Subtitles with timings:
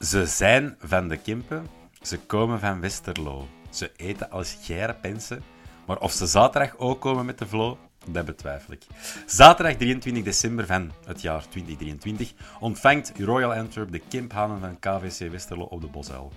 [0.00, 1.66] Ze zijn van de Kimpen,
[2.02, 3.48] ze komen van Westerlo.
[3.70, 4.56] Ze eten als
[5.00, 5.42] pensen,
[5.86, 8.82] maar of ze zaterdag ook komen met de vlo, dat betwijfel ik.
[9.26, 15.64] Zaterdag 23 december van het jaar 2023 ontvangt Royal Antwerp de Kimphanen van KVC Westerlo
[15.64, 16.32] op de Bosuil.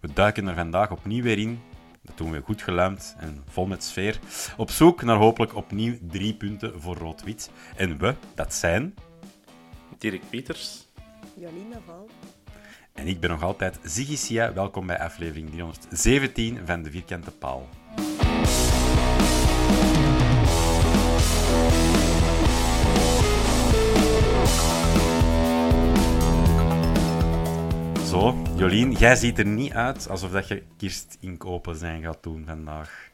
[0.00, 1.60] We duiken er vandaag opnieuw weer in.
[2.02, 4.18] Dat doen we goed geluimd en vol met sfeer.
[4.56, 7.50] Op zoek naar hopelijk opnieuw drie punten voor rood-wit.
[7.76, 8.94] En we, dat zijn...
[9.98, 10.86] Dirk Pieters.
[11.34, 12.08] Jolien Naval.
[12.96, 14.52] En ik ben nog altijd Ziggy Sia.
[14.52, 17.68] Welkom bij aflevering 317 van De Vierkante Paal.
[28.06, 33.10] Zo, Jolien, jij ziet er niet uit alsof dat je kirstinkopen zijn gaat doen vandaag.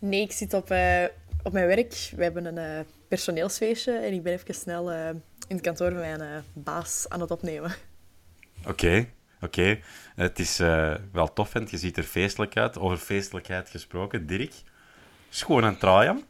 [0.00, 1.04] Nee, ik zit op, eh,
[1.42, 2.12] op mijn werk.
[2.16, 5.08] We hebben een eh, personeelsfeestje en ik ben even snel eh,
[5.48, 7.72] in het kantoor met mijn baas aan het opnemen.
[8.68, 9.08] Oké,
[9.40, 9.78] oké.
[10.14, 12.78] Het is eh, wel tof, want je ziet er feestelijk uit.
[12.78, 14.52] Over feestelijkheid gesproken, Dirk.
[15.30, 16.22] Is gewoon een traaien.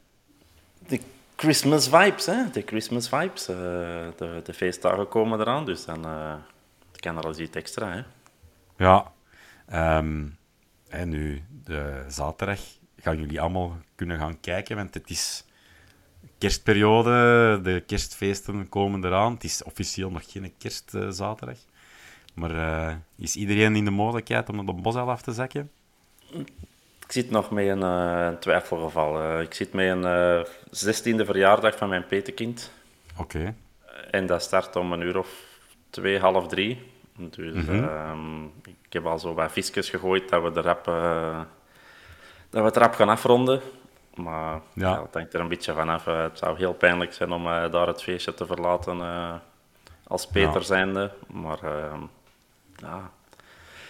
[0.88, 1.00] De
[1.37, 2.50] Christmas vibes, hè?
[2.50, 3.48] De Christmas vibes.
[3.48, 3.56] eh,
[4.16, 6.34] de, de feestdagen komen eraan, dus dan eh,
[6.97, 8.03] kan er al iets extra, hè?
[8.84, 9.12] Ja.
[9.66, 10.27] Ehm,
[10.88, 12.60] en nu, de zaterdag
[13.00, 15.44] gaan jullie allemaal kunnen gaan kijken, want het is
[16.38, 17.10] kerstperiode.
[17.62, 19.32] De kerstfeesten komen eraan.
[19.32, 21.59] Het is officieel nog geen kerstzaterdag.
[22.38, 25.71] Maar eh, is iedereen in de mogelijkheid om op de bosuil af te zakken?
[27.04, 29.22] Ik zit nog met een eh, twijfelgeval.
[29.22, 29.41] eh.
[29.41, 32.72] ik zit met een eh, zestiende verjaardag van mijn petekind.
[33.19, 33.54] Oké.
[34.10, 35.28] En dat start om een uur of
[35.91, 36.93] twee, half drie.
[37.16, 37.84] Dus Mhm.
[37.84, 40.84] ehm, ik heb al zo wat visjes gegooid dat we, de rap,
[42.50, 43.60] dat we het rap gaan afronden.
[44.15, 44.88] Maar Ja.
[44.91, 45.03] ja.
[45.03, 46.04] het hangt er een beetje vanaf.
[46.04, 49.00] Het zou heel pijnlijk zijn om daar het feestje te verlaten
[50.06, 50.66] als Peter Ja.
[50.66, 51.10] zijnde.
[51.27, 52.00] Maar ehm,
[52.78, 53.11] ja,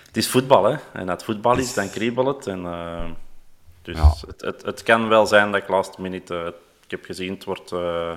[0.06, 0.76] het is voetbal, hè.
[0.92, 2.46] En als het voetbal is, dan kriebelt het.
[2.46, 3.10] En, eh,
[3.82, 4.14] dus Ja.
[4.26, 6.34] het, het, het kan wel zijn dat ik last minute...
[6.38, 6.46] eh,
[6.84, 8.12] ik heb gezien, het wordt eh,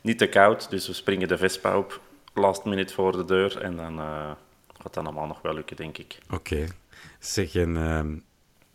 [0.00, 2.00] niet te koud, dus we springen de Vespa op
[2.34, 3.60] last minute voor de deur.
[3.60, 6.18] En dan gaat dat allemaal nog wel lukken, denk ik.
[6.30, 6.66] Oké.
[7.18, 8.16] Zeg, en, ehm,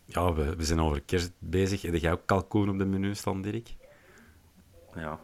[0.04, 1.82] ja, we, we zijn over kerst bezig.
[1.82, 3.68] Heb jij ook kalkoen op de menu staan, Dirk?
[4.94, 5.18] Ja.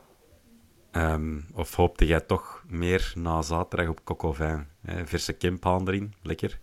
[0.90, 4.66] Ehm, of hoopte jij toch meer na zaterdag op Cocovin?
[4.80, 5.06] Hè?
[5.06, 6.58] Verse kimphaan erin, lekker.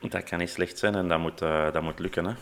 [0.00, 2.34] Dat kan niet slecht zijn en dat moet, eh, dat moet lukken, hè.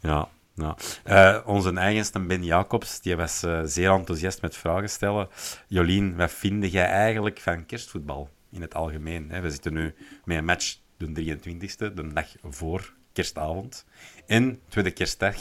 [0.00, 0.76] Ja, ja.
[1.04, 5.28] Eh, onze eigenste Ben Jacobs die was eh, zeer enthousiast met vragen stellen.
[5.68, 9.30] Jolien, wat vind jij eigenlijk van kerstvoetbal in het algemeen?
[9.30, 9.40] Hè?
[9.40, 9.94] We zitten nu
[10.24, 13.86] met een match de 23e, de dag voor kerstavond.
[14.26, 15.36] En tweede kerstdag,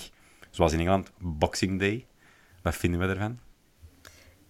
[0.50, 2.06] zoals in Engeland, Boxing Day.
[2.62, 3.40] Wat vinden we ervan?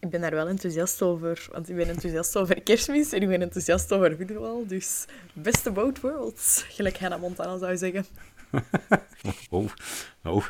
[0.03, 3.41] Ik ben daar wel enthousiast over, want ik ben enthousiast over kerstmis en ik ben
[3.41, 4.67] enthousiast over voetbal.
[4.67, 8.05] Dus best of both worlds, gelijk Hannah Montana zou zeggen.
[9.50, 9.69] Oh,
[10.23, 10.45] oh.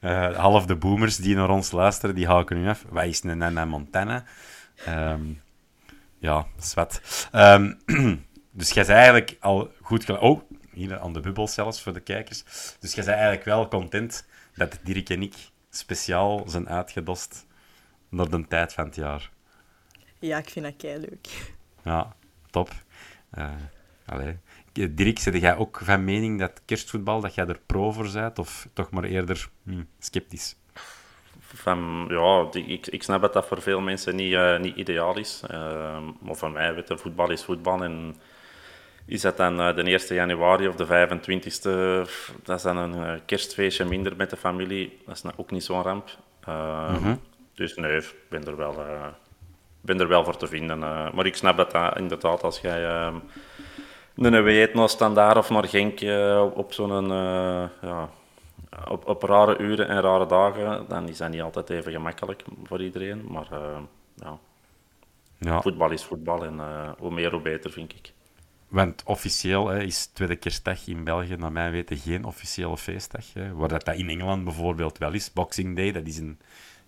[0.00, 2.84] Eh, half de boomers die naar ons luisteren, die haken nu af.
[2.88, 4.24] Wat is een Nana Montana?
[4.84, 5.22] Ehm,
[6.18, 7.28] ja, zwet.
[7.32, 7.72] Ehm,
[8.58, 10.10] dus jij bent eigenlijk al goed...
[10.10, 10.40] Oh,
[10.72, 12.44] hier aan de bubbel zelfs, voor de kijkers.
[12.80, 15.34] Dus jij bent eigenlijk wel content dat Dirk en ik
[15.70, 17.46] speciaal zijn uitgedost
[18.08, 19.30] naar de tijd van het jaar.
[20.18, 21.54] Ja, ik vind dat kei leuk.
[21.84, 22.16] Ja,
[22.50, 22.70] top.
[23.38, 23.50] Uh,
[24.06, 24.38] allee.
[24.72, 28.68] Dirk, zit jij ook van mening dat kerstvoetbal, dat jij er pro voor bent, of
[28.72, 30.56] toch maar eerder hm, sceptisch?
[31.40, 35.42] Van, ja, ik, ik snap dat dat voor veel mensen niet, uh, niet ideaal is.
[35.50, 37.84] Uh, maar voor mij, weet je, voetbal is voetbal.
[37.84, 38.16] En
[39.06, 42.10] is dat dan uh, de 1 januari of de 25e,
[42.42, 44.98] dat is dan een kerstfeestje minder met de familie.
[45.06, 46.08] Dat is nou ook niet zo'n ramp.
[46.46, 47.20] Mm -hmm.
[47.58, 48.76] Dus nee, ik ben er wel,
[49.80, 50.78] ben er wel voor te vinden.
[50.78, 52.84] maar ik snap dat, dat inderdaad, als jij
[54.14, 56.00] een weet naar Standaard of naar Genk
[56.54, 57.08] op zo'n
[57.82, 58.10] ja,
[58.88, 62.82] op, op rare uren en rare dagen, dan is dat niet altijd even gemakkelijk voor
[62.82, 63.24] iedereen.
[63.28, 63.48] Maar
[64.14, 64.38] ja.
[65.38, 65.60] ja.
[65.60, 66.60] voetbal is voetbal en
[66.98, 68.12] hoe meer hoe beter, vind ik.
[68.68, 73.32] Want officieel hè, is Tweede Kerstdag in België, naar mijn weten, geen officiële feestdag.
[73.32, 73.54] Hè.
[73.54, 75.32] Waar dat, dat in Engeland bijvoorbeeld wel is.
[75.32, 76.38] Boxing Day, dat is een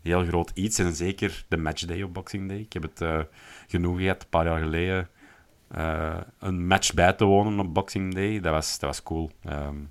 [0.02, 0.78] heel groot iets.
[0.78, 2.58] En zeker de matchday op Boxing Day.
[2.58, 3.20] Ik heb het uh,
[3.68, 5.08] genoeg gehad, een paar jaar geleden,
[6.38, 8.40] een match bij te wonen op Boxing Day.
[8.40, 9.30] Dat was, dat was cool.
[9.48, 9.90] Um,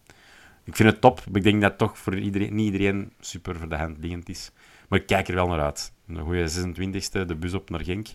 [0.70, 1.22] ik vind het top.
[1.34, 4.52] Ik denk dat toch voor iedereen, niet iedereen super voor de hand liggend is.
[4.88, 5.94] Maar ik kijk er wel naar uit.
[6.08, 8.08] Een goede 26e, de bus op naar Genk.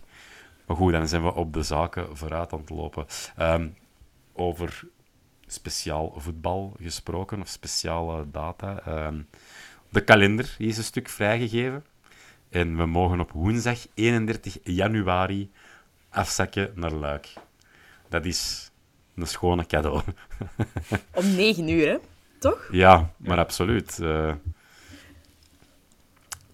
[0.65, 3.05] Maar goed, dan zijn we op de zaken vooruit aan het lopen.
[3.39, 3.75] Um,
[4.33, 4.87] over
[5.47, 9.05] speciaal voetbal gesproken, of speciale data.
[9.07, 9.27] Um,
[9.89, 11.85] de kalender is een stuk vrijgegeven.
[12.49, 15.51] En we mogen op woensdag 31 januari
[16.09, 17.33] afzakken naar Luik.
[18.09, 18.71] Dat is
[19.15, 20.01] een schone cadeau.
[21.13, 21.97] Om 9 uur, hè?
[22.39, 22.67] toch?
[22.71, 23.99] Ja, maar absoluut.
[24.01, 24.33] Uh,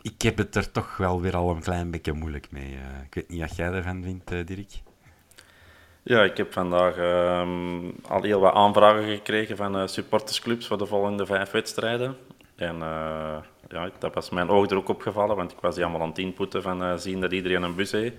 [0.02, 2.72] ik heb het er toch wel weer al een klein beetje moeilijk mee.
[2.72, 4.72] Uh, ik weet niet wat jij ervan vindt, uh, Dirk.
[6.04, 11.26] Ja, ik heb vandaag um, al heel wat aanvragen gekregen van supportersclubs voor de volgende
[11.26, 12.18] vijf wedstrijden.
[12.62, 12.78] En
[13.70, 16.18] ja, dat was mijn oog er ook opgevallen, want ik was die allemaal aan het
[16.18, 18.16] inputten van zien dat iedereen een bus heeft.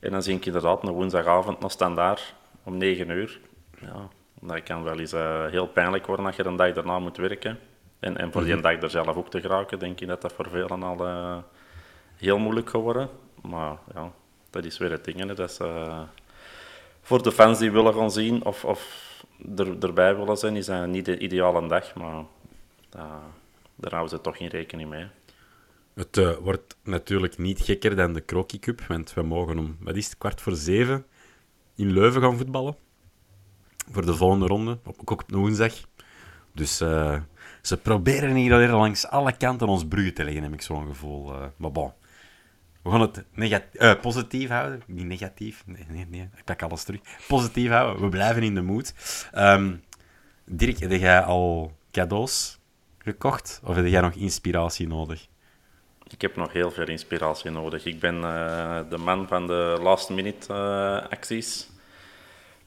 [0.00, 2.34] En dan zie ik inderdaad een woensdagavond nog standaard
[2.64, 3.40] om 9 uur.
[3.80, 4.08] Ja,
[4.40, 7.58] dat kan wel eens uh, heel pijnlijk worden als je een dag daarna moet werken.
[7.98, 8.62] En, en voor die mhm.
[8.62, 11.36] dag er zelf ook te geraken, denk ik dat dat voor velen al uh,
[12.16, 13.08] heel moeilijk geworden.
[13.42, 14.12] Maar ja,
[14.50, 15.18] dat is weer het ding.
[15.18, 15.34] Hè.
[15.34, 16.00] Dat is, uh,
[17.02, 19.08] voor de fans die willen gaan zien of, of
[19.56, 21.94] er, erbij willen zijn, is dat niet de ideale dag.
[21.94, 22.24] Maar
[23.80, 25.06] daar houden ze toch geen rekening mee.
[25.94, 30.18] Het wordt natuurlijk niet gekker dan de Crocky Cup, want we mogen om, wat is
[30.18, 31.06] kwart voor zeven
[31.74, 32.76] in Leuven gaan voetballen
[33.90, 35.74] voor de volgende ronde, ook op woensdag.
[36.54, 37.20] Dus uh,
[37.62, 41.32] ze proberen hier alweer langs alle kanten ons bruggen te leggen, heb ik zo'n gevoel.
[41.32, 41.92] Uh, maar bon,
[42.82, 44.82] we gaan het positief houden.
[44.86, 47.00] Niet negatief, nee, nee, nee, ik pak alles terug.
[47.28, 48.94] Positief houden, we blijven in de moed.
[49.34, 49.82] Um,
[50.44, 52.59] Dirk, heb jij al cadeaus
[53.10, 53.60] gekocht?
[53.64, 55.26] Of heb jij nog inspiratie nodig?
[56.08, 57.84] Ik heb nog heel veel inspiratie nodig.
[57.84, 58.20] Ik ben
[58.88, 60.52] de man van de last-minute
[61.10, 61.68] acties.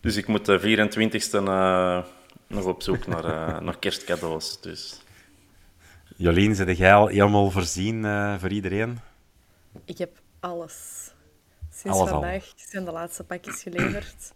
[0.04, 2.04] Dus ik moet de 24e uh,
[2.48, 4.62] nog op zoek naar, uh, naar kerstcadeaus.
[4.62, 5.02] Dus.
[6.16, 9.00] Jolien, zit jij al helemaal voorzien uh, voor iedereen?
[9.86, 11.10] Ik heb alles.
[11.70, 12.54] Sinds alles vandaag al.
[12.56, 14.34] zijn de laatste pakjes geleverd.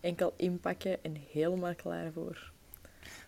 [0.00, 2.52] Enkel inpakken en helemaal klaar voor.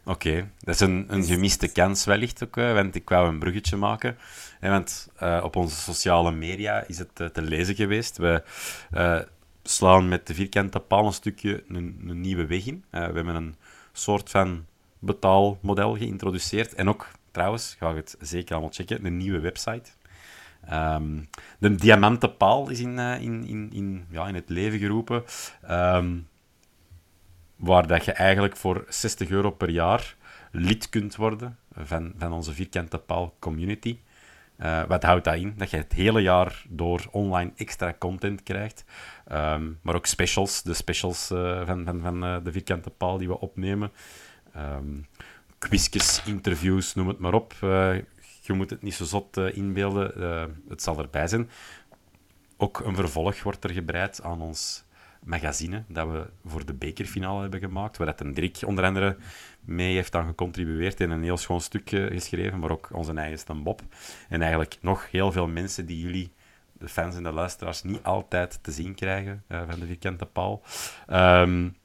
[0.04, 0.48] Oké, okay.
[0.58, 4.16] dat is een, een gemiste kans wellicht ook, want ik wou een bruggetje maken.
[4.60, 8.16] want uh, op onze sociale media is het uh, te lezen geweest.
[8.16, 8.42] We
[8.94, 9.20] uh,
[9.62, 12.84] slaan met de vierkante paal een stukje een, een nieuwe weg in.
[12.90, 13.54] We hebben een
[13.92, 14.64] soort van
[14.98, 16.74] betaalmodel geïntroduceerd.
[16.74, 19.90] En ook, trouwens, ga ik het zeker allemaal checken, een nieuwe website.
[20.72, 21.28] Um,
[21.58, 25.24] de diamantenpaal is in, in, in, in, ja, in het leven geroepen.
[25.70, 26.28] Um,
[27.62, 30.16] waar dat je eigenlijk voor 60 euro per jaar
[30.50, 33.98] lid kunt worden van, van onze vierkante paal community.
[34.58, 35.54] Uh, wat houdt dat in?
[35.56, 38.84] Dat je het hele jaar door online extra content krijgt.
[39.32, 43.28] Um, maar ook specials, de specials uh, van, van, van uh, de vierkante paal die
[43.28, 43.92] we opnemen.
[44.56, 45.06] Um,
[45.58, 47.54] quizjes, interviews, noem het maar op.
[48.40, 50.12] je moet het niet zo zot inbeelden,
[50.68, 51.50] het zal erbij zijn.
[52.56, 54.84] Ook een vervolg wordt er gebreid aan ons
[55.24, 59.16] magazine dat we voor de bekerfinale hebben gemaakt, waar dat een Dirk onder andere
[59.60, 63.62] mee heeft aan gecontribueerd en een heel schoon stuk geschreven, maar ook onze eigen Stan
[63.62, 63.82] Bob.
[64.28, 66.32] En eigenlijk nog heel veel mensen die jullie,
[66.72, 70.62] de fans en de luisteraars, niet altijd te zien krijgen uh, van de vierkante paal.
[71.10, 71.76] Um,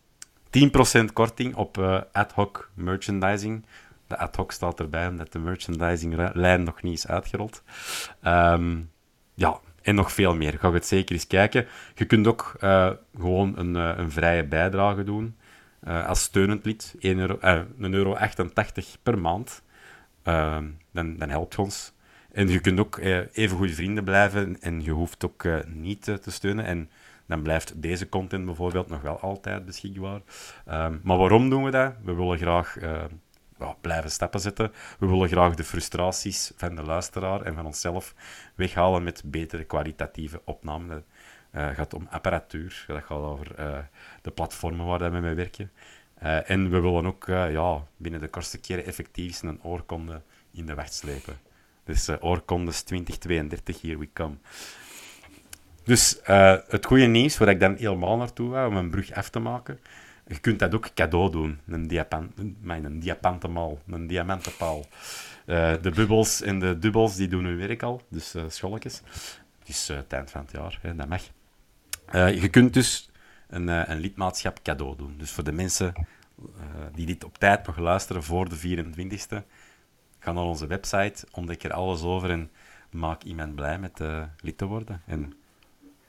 [0.51, 3.65] ehm, 10% korting op uh, ad hoc merchandising.
[4.07, 7.63] De ad hoc staat erbij, omdat de merchandising-lijn nog niet is uitgerold.
[8.23, 8.91] Um,
[9.33, 10.57] ja, en nog veel meer.
[10.59, 11.65] Ga het zeker eens kijken.
[11.95, 15.35] Je kunt ook uh, gewoon een, uh, een vrije bijdrage doen.
[15.87, 18.17] Uh, als steunend lid, 1 euro, 1,88 euro
[19.03, 19.61] per maand.
[20.23, 21.93] dan, dan helpt ons.
[22.31, 26.03] En je kunt ook eh, even goede vrienden blijven en je hoeft ook eh, niet
[26.03, 26.65] te steunen.
[26.65, 26.89] En
[27.25, 30.21] dan blijft deze content bijvoorbeeld nog wel altijd beschikbaar.
[30.65, 31.93] Ehm, maar waarom doen we dat?
[32.03, 32.77] We willen graag
[33.81, 34.71] blijven stappen zetten.
[34.99, 38.13] We willen graag de frustraties van de luisteraar en van onszelf
[38.55, 41.01] weghalen met betere kwalitatieve opnames.
[41.51, 43.55] Het gaat om apparatuur, dat gaat over
[44.21, 45.71] de platformen waar we mee werken.
[46.23, 50.21] Uh, en we willen ook ja, binnen de kortste keren effectief een oorkonde
[50.51, 51.37] in de weg slepen.
[51.83, 54.35] Dus oorkondes 2032, here we come.
[55.83, 56.19] Dus
[56.67, 59.79] het goede nieuws, waar ik dan helemaal naartoe ga, om een brug af te maken,
[60.27, 61.59] je kunt dat ook cadeau doen.
[61.67, 62.31] Een, diapan
[62.65, 64.85] een diamantenmal, een diamantenpaal.
[65.45, 69.01] de bubbels en de dubbels, die doen hun werk al, dus scholletjes.
[69.59, 71.23] Het is het eind van het jaar, hè, dat mag.
[72.41, 73.09] je kunt dus
[73.47, 75.15] een, eh, een lidmaatschap cadeau doen.
[75.17, 75.93] Dus voor de mensen
[76.37, 76.45] eh,
[76.93, 79.43] die dit op tijd nog luisteren voor de 24e,
[80.19, 82.51] ga naar onze website, ontdek er alles over en
[82.89, 85.01] maak iemand blij met uh, lid te worden.
[85.05, 85.33] En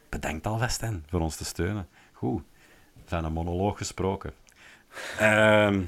[0.08, 1.88] bedankt alvast hen voor ons te steunen.
[2.12, 2.42] Goed,
[3.08, 4.32] van een monoloog gesproken.
[5.18, 5.82] Ehm,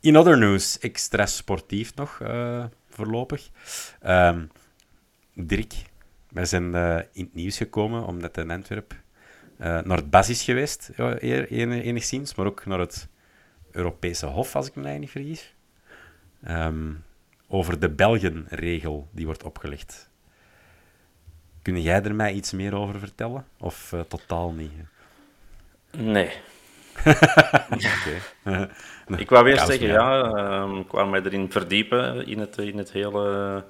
[0.00, 2.20] in other news, extra sportief nog
[2.88, 3.50] voorlopig.
[4.06, 4.50] Um,
[5.34, 5.74] Dirk,
[6.28, 6.74] wij zijn
[7.12, 8.94] in het nieuws gekomen omdat in Antwerp
[9.60, 13.08] uh, naar het basis geweest, enigszins, maar ook naar het
[13.70, 15.54] Europese Hof, als ik me niet vergis.
[16.48, 17.04] Um,
[17.48, 20.10] over de Belgen-regel die wordt opgelegd.
[21.62, 23.44] Kun jij er mij iets meer over vertellen?
[23.58, 24.72] Of totaal niet?
[25.90, 26.30] Nee.
[29.16, 30.24] ik wou weer zeggen, ja,
[30.62, 33.64] um, ik wou mij erin verdiepen in het, in het hele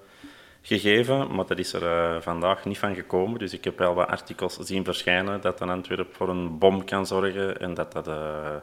[0.63, 3.39] gegeven, maar dat is er uh, vandaag niet van gekomen.
[3.39, 7.07] Dus ik heb wel wat artikels zien verschijnen dat een Antwerp voor een bom kan
[7.07, 8.55] zorgen en dat dat, uh,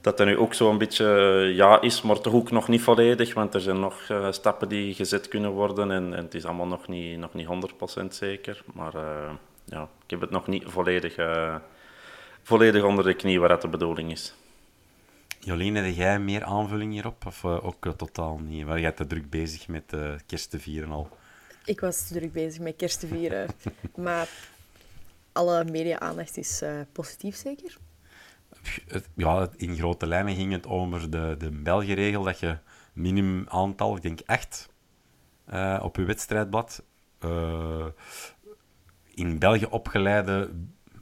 [0.00, 1.06] dat, dat nu ook zo'n beetje
[1.54, 4.94] ja is, maar toch ook nog niet volledig, want er zijn nog uh, stappen die
[4.94, 7.48] gezet kunnen worden en, en, het is allemaal nog niet, nog niet
[8.02, 8.62] 100% zeker.
[8.74, 8.92] Maar
[9.64, 11.16] ja, ik heb het nog niet volledig,
[12.46, 14.34] volledig onder de knie waar dat de bedoeling is.
[15.40, 17.26] Jolien, heb jij meer aanvulling hierop?
[17.26, 18.64] Of uh, ook uh, totaal niet?
[18.64, 21.08] Waar jij te druk bezig met uh, kerst te vieren al?
[21.64, 23.48] Ik was te druk bezig met kerst te vieren.
[24.06, 24.28] maar
[25.32, 26.62] alle media-aandacht is
[26.92, 27.76] positief, zeker?
[29.14, 32.58] Ja, in grote lijnen ging het over de, de België-regel dat je
[32.92, 34.68] minimum aantal, ik denk echt,
[35.80, 36.82] op je wedstrijdblad
[39.14, 40.50] in België opgeleide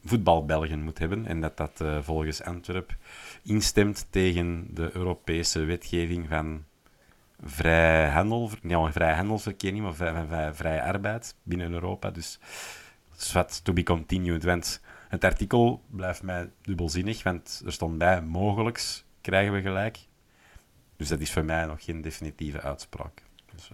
[0.05, 1.27] voetbalbelgen moet hebben.
[1.27, 2.97] En dat dat volgens Antwerp
[3.43, 6.65] instemt tegen de Europese wetgeving van
[7.43, 12.11] vrij, handel, ja, vrij handelsverkeer, niet, maar vrij, vrij, arbeid binnen Europa.
[12.11, 12.39] Dus
[13.33, 14.45] wat to be continued.
[14.45, 19.99] Want het artikel blijft mij dubbelzinnig, want er stond bij mogelijks krijgen we gelijk.
[20.97, 23.23] Dus dat is voor mij nog geen definitieve uitspraak.
[23.55, 23.71] Dus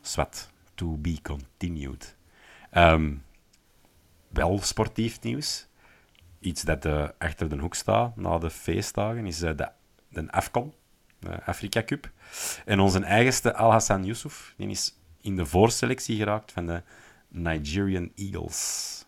[0.00, 2.16] zwart, to be continued.
[2.72, 3.22] Um,
[4.28, 5.68] wel sportief nieuws
[6.40, 9.68] iets dat uh, achter de hoek staat na de feestdagen, is uh, de,
[10.08, 10.74] de AFCON,
[11.18, 12.10] de Afrika Cup.
[12.64, 16.82] En onze eigenste Al Hassan Yusuf, die is in de voorselectie geraakt van de
[17.28, 19.04] Nigerian Eagles.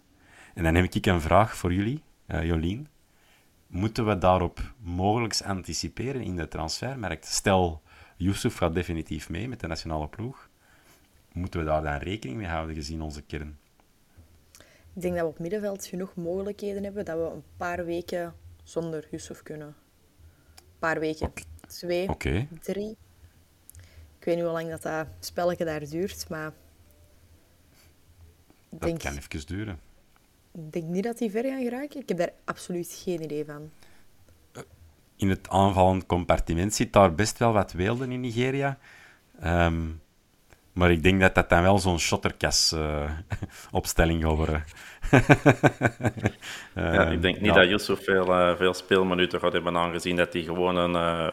[0.54, 2.88] En dan heb ik een vraag voor jullie, uh, Jolien.
[3.66, 7.26] Moeten we daarop mogelijk anticiperen in de transfermarkt?
[7.26, 7.82] Stel,
[8.16, 10.48] Yusuf gaat definitief mee met de nationale ploeg.
[11.32, 13.58] Moeten we daar dan rekening mee houden gezien onze kern?
[14.94, 19.08] Ik denk dat we op middenveld genoeg mogelijkheden hebben dat we een paar weken zonder
[19.10, 19.66] Yusuf kunnen.
[19.66, 21.32] Een paar weken.
[21.66, 22.08] Twee,
[22.60, 22.96] drie.
[24.18, 26.52] Ik weet niet hoe lang dat, dat spelletje daar duurt, maar...
[28.70, 29.80] Dat denk, kan even duren.
[30.52, 32.00] Ik denk niet dat die ver gaan geraken.
[32.00, 33.70] Ik heb daar absoluut geen idee van.
[35.16, 38.78] In het aanvallend compartiment zit daar best wel wat weelden in Nigeria.
[39.44, 40.00] Um,
[40.72, 44.64] maar ik denk dat dat dan wel zo'n shotterkas-opstelling uh, gaat worden.
[46.74, 50.42] ja, ik denk niet dat Yusuf veel, uh, veel speelminuten gaat hebben, aangezien dat hij
[50.42, 51.28] gewoon een uh,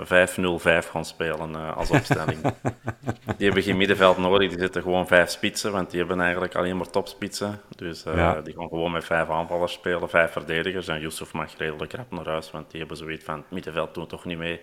[0.86, 2.42] 5-0-5 gaan spelen uh, als opstelling.
[3.38, 6.78] die hebben geen middenveld nodig, die zitten gewoon vijf spitsen, want die hebben eigenlijk alleen
[6.78, 7.62] maar topspitsen.
[7.76, 8.42] Dus ja.
[8.42, 10.88] die gaan gewoon met vijf aanvallers spelen, vijf verdedigers.
[10.88, 14.08] En Yusuf mag redelijk rap naar huis, want die hebben zoiets van het middenveld doen
[14.08, 14.62] toch niet mee.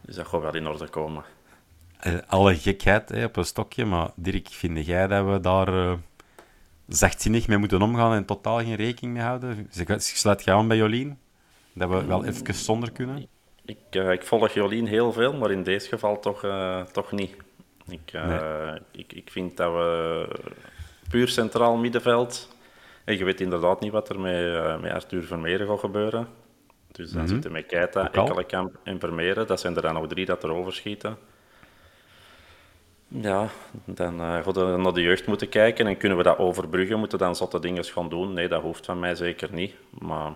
[0.00, 1.24] Dus dat gaat wel in orde komen.
[2.02, 5.92] Eh, alle gekheid hè, op een stokje, maar Dirk, vind jij dat we daar uh,
[6.88, 9.68] zachtzinnig mee moeten omgaan en totaal geen rekening mee houden?
[9.98, 11.18] Sluit je aan bij Jolien,
[11.72, 13.26] dat we wel even zonder kunnen?
[13.64, 16.46] Ik, uh, ik volg Jolien heel veel, maar in deze geval toch,
[16.92, 17.36] toch niet.
[17.88, 18.12] Ik,
[18.92, 20.28] ik, ik vind dat we
[21.08, 22.56] puur centraal middenveld...
[23.04, 26.28] En je weet inderdaad niet wat er met, met Arthur Vermeeren gaat gebeuren.
[26.92, 27.34] Dus dan mm -hmm.
[27.34, 29.46] zitten met Keita, Ekkelenkamp en Vermeeren.
[29.46, 31.16] Dat zijn er dan nog drie dat er overschieten.
[33.20, 33.48] Ja,
[33.84, 36.98] dan uh, we naar de jeugd moeten kijken en kunnen we dat overbruggen.
[36.98, 38.32] Moeten dan zotte dingen gaan doen?
[38.32, 39.74] Nee, dat hoeft van mij zeker niet.
[39.98, 40.32] Maar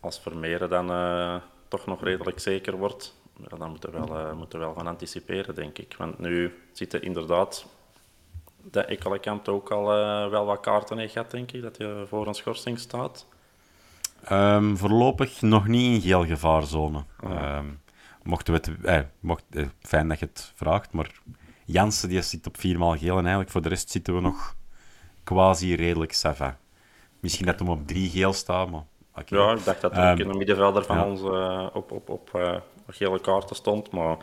[0.00, 1.34] als Vermeeren dan uh,
[1.68, 3.14] toch nog redelijk zeker wordt,
[3.50, 5.94] ja, dan moeten we, wel, uh, moeten we wel gaan anticiperen, denk ik.
[5.98, 7.66] Want nu zitten inderdaad
[8.70, 9.84] de Ekkelenkamp ook al
[10.30, 13.26] wel wat kaarten heeft gehad, denk ik, dat je voor een schorsing staat.
[14.32, 17.04] Um, voorlopig nog niet in geel gevaarzone.
[17.24, 17.56] Oh.
[17.56, 17.80] Um,
[18.22, 21.10] mochten we het, eh, mocht, eh, fijn dat je het vraagt, maar
[21.70, 24.56] Jansen die zit op viermaal geel en eigenlijk voor de rest zitten we nog
[25.24, 26.58] quasi redelijk sava.
[27.20, 28.82] Misschien dat hem op drie geel staat, maar...
[29.26, 32.30] Ja, ik dacht dat er um, in de middenvelder van ons uh, op, op, op
[32.36, 32.56] uh,
[32.88, 34.16] gele kaarten stond, maar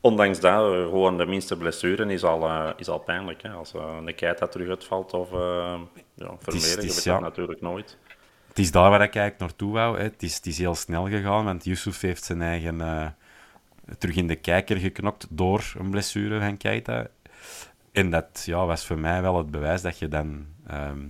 [0.00, 3.42] ondanks dat, uh, gewoon de minste blessure is al, is al pijnlijk.
[3.42, 3.50] Hè.
[3.50, 7.12] Als een Keita terug uitvalt of ja, Vermeer, weet ja.
[7.12, 7.98] dat natuurlijk nooit.
[8.48, 9.96] Het is daar waar ik eigenlijk naartoe wou.
[9.96, 10.02] Hè.
[10.02, 12.80] Het, is, het is heel snel gegaan, want Yusuf heeft zijn eigen
[13.98, 17.06] terug in de kijker geknokt door een blessure van Keita.
[17.92, 21.06] En dat ja, was voor mij wel het bewijs dat je dan ehm,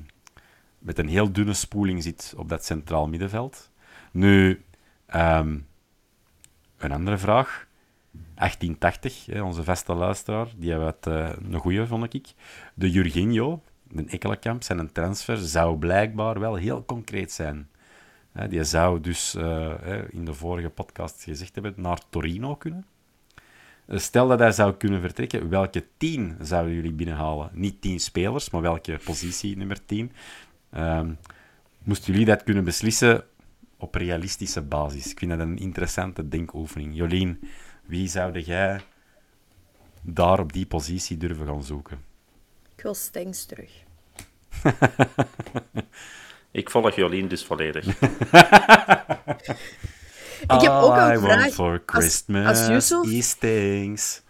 [0.78, 3.70] met een heel dunne spoeling zit op dat centraal middenveld.
[4.10, 4.62] Nu,
[5.06, 5.58] ehm,
[6.76, 7.66] een andere vraag.
[8.34, 12.32] 1880, hè, onze vaste luisteraar, die hebben het uh, een goeie, vond ik.
[12.74, 17.68] De Jurginho, de Ekkelenkamp, zijn een transfer zou blijkbaar wel heel concreet zijn
[18.48, 19.72] die zou dus uh,
[20.10, 22.86] in de vorige podcast gezegd hebben naar Torino kunnen.
[23.86, 27.50] Eh, stel dat hij zou kunnen vertrekken, welke tien zouden jullie binnenhalen?
[27.52, 30.12] Niet tien spelers, maar welke positie nummer tien?
[30.74, 31.00] Uh,
[31.78, 33.24] moesten jullie dat kunnen beslissen
[33.78, 35.10] op realistische basis?
[35.10, 36.94] Ik vind dat een interessante denkoefening.
[36.94, 37.40] Jolien,
[37.84, 38.80] wie zou jij
[40.00, 41.98] daar op die positie durven gaan zoeken?
[42.76, 43.82] Ik wil Stengs terug.
[46.54, 47.86] Ik volg Jolien dus volledig.
[50.54, 51.52] ik heb ook een vraag.
[51.52, 53.34] for Christmas als, als Yusuf...
[53.38, 54.22] things.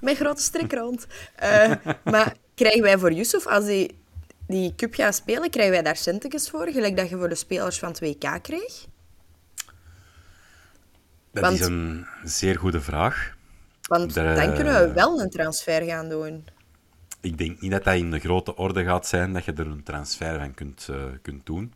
[0.00, 1.06] Mijn grote strikrand.
[1.42, 1.72] Uh,
[2.04, 3.90] maar krijgen wij voor Yusuf, als hij
[4.46, 6.68] die cup gaat spelen, krijgen wij daar centjes voor?
[6.68, 8.86] Gelijk dat je voor de spelers van 2K kreeg?
[11.32, 13.34] Dat is een zeer goede vraag.
[13.88, 16.44] Want dan kunnen we wel een transfer gaan doen
[17.20, 19.82] ik denk niet dat dat in de grote orde gaat zijn dat je er een
[19.82, 21.72] transfer van kunt, uh, kunt doen.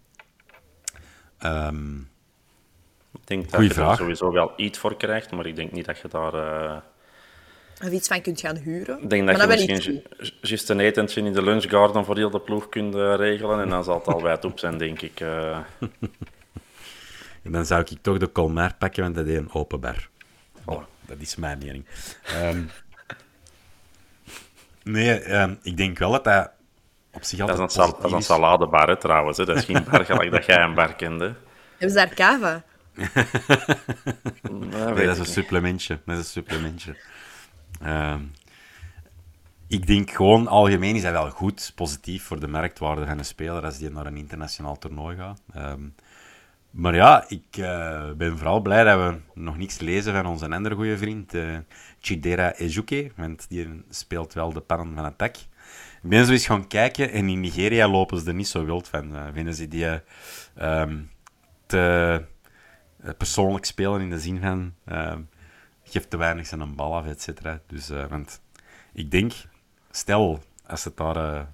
[1.45, 2.09] Um,
[3.13, 3.91] ik denk dat je vraag.
[3.91, 6.35] er sowieso wel iets voor krijgt, maar ik denk niet dat je daar...
[6.35, 6.77] Uh...
[7.85, 9.03] Of iets van kunt gaan huren.
[9.03, 10.03] Ik denk dat je misschien
[10.41, 13.85] juist een etentje in de lunchgarden voor heel de ploeg kunt uh, regelen en dan
[13.85, 15.21] zal het al wijd op zijn, denk ik.
[17.45, 20.09] en dan zou ik toch de Colmar pakken, want dat is een open bar.
[20.61, 21.85] Voilà, dat is mijn mening.
[22.43, 22.71] Um,
[24.83, 26.51] Nee, ehm, ik denk wel dat dat
[27.13, 29.37] op zich altijd dat is een, dat is een saladebar, hè, trouwens.
[29.37, 29.45] Hè.
[29.45, 31.35] Dat is geen bar gelijk dat jij een bar kende.
[31.79, 32.63] Hebben ze daar cava?
[34.95, 35.99] nee, dat is een supplementje.
[36.05, 36.97] Dat is een supplementje.
[37.83, 38.21] Ehm,
[39.69, 43.65] ik denk gewoon, algemeen is dat wel goed, positief voor de marktwaarde van een speler
[43.65, 45.43] als die naar een internationaal toernooi gaat.
[45.55, 45.83] Ehm,
[46.71, 50.75] maar ja, ik uh, ben vooral blij dat we nog niets lezen van onze andere
[50.75, 51.59] goede vriend, uh,
[52.01, 55.37] Chidera Ejuke, want die speelt wel de pannen van attack.
[56.03, 58.89] Ik ben zo eens gaan kijken en in Nigeria lopen ze er niet zo wild
[58.89, 59.15] van.
[59.15, 60.01] Uh, vinden ze die
[60.63, 61.11] um,
[61.67, 62.25] te
[63.17, 64.75] persoonlijk spelen in de zin van
[65.83, 67.61] geeft te weinig zijn een bal af, et cetera.
[67.67, 68.41] Dus, want
[68.93, 69.33] ik denk,
[69.91, 71.49] stel, als ze het daar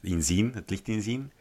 [0.00, 1.37] inzien, het licht inzien, ik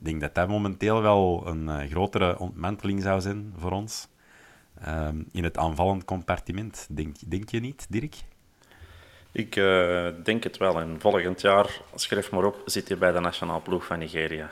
[0.00, 4.08] denk dat dat momenteel wel een uh, grotere ontmanteling zou zijn voor ons.
[4.88, 6.86] Um, in het aanvallend compartiment.
[6.90, 8.14] Denk, denk je niet, Dirk?
[9.32, 10.80] Ik uh, denk het wel.
[10.80, 14.50] En volgend jaar, schrijf maar op, zit je bij de nationale ploeg van Nigeria.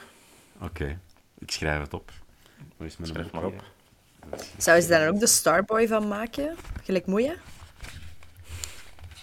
[0.57, 0.99] Oké, okay.
[1.39, 2.13] ik schrijf het op.
[3.03, 3.63] Schrijf maar op.
[4.57, 6.57] Zou je daar ook de Starboy van maken?
[6.83, 7.33] Gelijk moeie?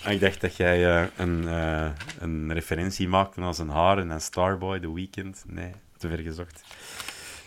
[0.03, 4.09] Ah, ik dacht dat jij uh, een, uh, een referentie maakte als een haar en
[4.09, 5.43] een Starboy, The Weekend.
[5.47, 6.63] Nee te ver gezocht.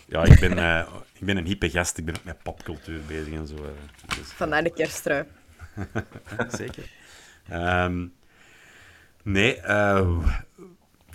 [0.09, 1.97] Ja, ik ben, uh, ik ben een hippe gast.
[1.97, 3.55] Ik ben ook met popcultuur bezig en zo.
[3.55, 3.61] Uh,
[4.17, 5.25] dus, Vandaar de kersttrui.
[6.57, 6.89] Zeker.
[7.51, 8.13] Um,
[9.23, 9.61] nee,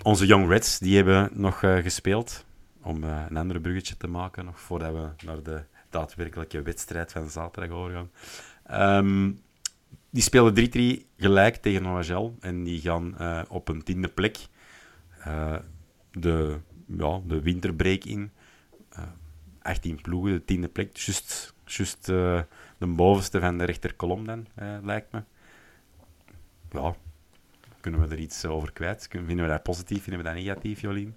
[0.01, 2.45] onze Young Reds die hebben nog gespeeld.
[2.81, 7.77] Om een andere bruggetje te maken, nog voordat we naar de daadwerkelijke wedstrijd van zaterdag
[7.77, 8.11] overgaan.
[9.05, 9.41] Um,
[10.09, 13.15] die spelen 3-3 gelijk tegen Noagel en die gaan
[13.49, 14.37] op een tiende plek
[16.11, 18.31] de ja, de winterbreak in.
[18.93, 19.09] Uh, eh,
[19.61, 20.97] 18 ploegen, de tiende plek.
[20.97, 22.41] Just, just uh,
[22.77, 25.23] de bovenste van de rechterkolom dan, uh, lijkt me.
[26.71, 26.95] Ja,
[27.79, 29.07] kunnen we er iets over kwijt?
[29.09, 31.15] Vinden we dat positief, vinden we dat negatief, Jolien?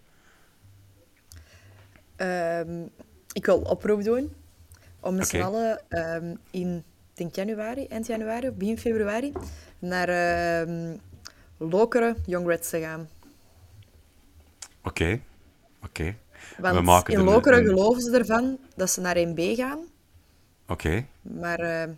[2.17, 2.91] Um,
[3.33, 4.33] ik wil oproep doen
[5.01, 5.41] om met okay.
[5.41, 9.33] z'n allen um, in denk januari, eind januari of begin februari
[9.79, 10.09] naar
[10.69, 10.95] uh,
[11.57, 13.09] Lokeren, Young Reds te gaan.
[14.83, 15.21] Oké,
[15.85, 16.17] oké.
[16.59, 19.79] Want we maken in Lokeren geloven ze ervan dat ze naar 1B gaan.
[20.67, 21.07] Oké.
[21.21, 21.95] Maar uh,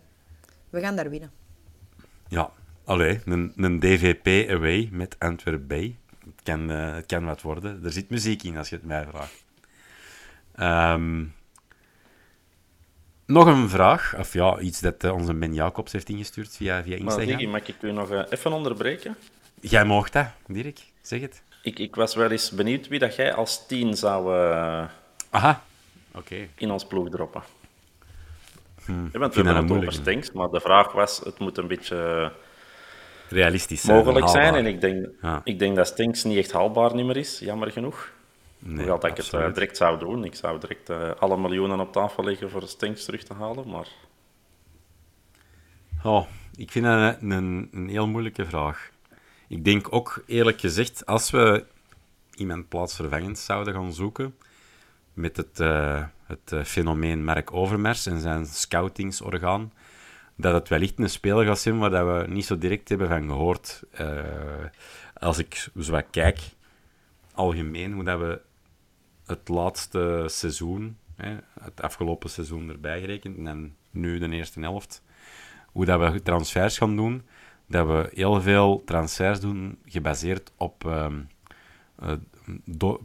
[0.69, 1.31] we gaan daar winnen.
[2.27, 2.51] Ja,
[2.85, 5.97] allee, een, een DVP away met Antwerp Bay.
[6.25, 7.83] Het kan, uh, het kan wat worden.
[7.83, 9.43] Er zit muziek in, als je het mij vraagt.
[10.59, 11.33] Um,
[13.25, 16.95] nog een vraag, of ja, iets dat uh, onze Ben Jacobs heeft ingestuurd via, via
[16.95, 17.35] Instagram.
[17.35, 19.15] Maar mag ik u nog uh, even onderbreken?
[19.61, 20.79] Jij mag dat, Dirk.
[21.01, 21.43] Zeg het.
[21.61, 24.83] Ik, ik was wel eens benieuwd wie dat jij als tien zou uh,
[25.29, 25.63] Aha.
[26.11, 26.49] Okay.
[26.55, 27.43] in ons ploeg droppen.
[28.85, 29.09] Hmm.
[29.11, 32.31] Je bent wel het over Stinks, maar de vraag was, het moet een beetje
[33.29, 34.55] realistisch zijn, mogelijk zijn.
[34.55, 35.41] En ik denk, ja.
[35.43, 38.11] ik denk dat Stinks niet echt haalbaar meer is, jammer genoeg.
[38.59, 40.23] Nee, Hoewel dat ik het uh, direct zou doen.
[40.23, 43.87] Ik zou direct uh, alle miljoenen op tafel leggen voor Stinks terug te halen, maar...
[46.03, 48.90] Oh, ik vind dat een, een, een heel moeilijke vraag.
[49.51, 51.65] Ik denk ook, eerlijk gezegd, als we
[52.35, 54.35] iemand plaatsvervangend zouden gaan zoeken
[55.13, 59.73] met het, uh, het fenomeen Mark Overmars en zijn scoutingsorgaan,
[60.35, 63.83] dat het wellicht een speler gaat zijn waar we niet zo direct hebben van gehoord.
[64.01, 64.23] Uh,
[65.13, 66.39] als ik zo wat kijk,
[67.33, 68.41] algemeen, hoe dat we
[69.25, 75.03] het laatste seizoen, hè, het afgelopen seizoen erbij gerekend, en nu de eerste helft,
[75.65, 77.23] hoe dat we transfers gaan doen,
[77.71, 81.29] dat we heel veel transfers doen gebaseerd op um,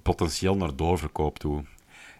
[0.03, 1.65] potentieel naar doorverkoop toe.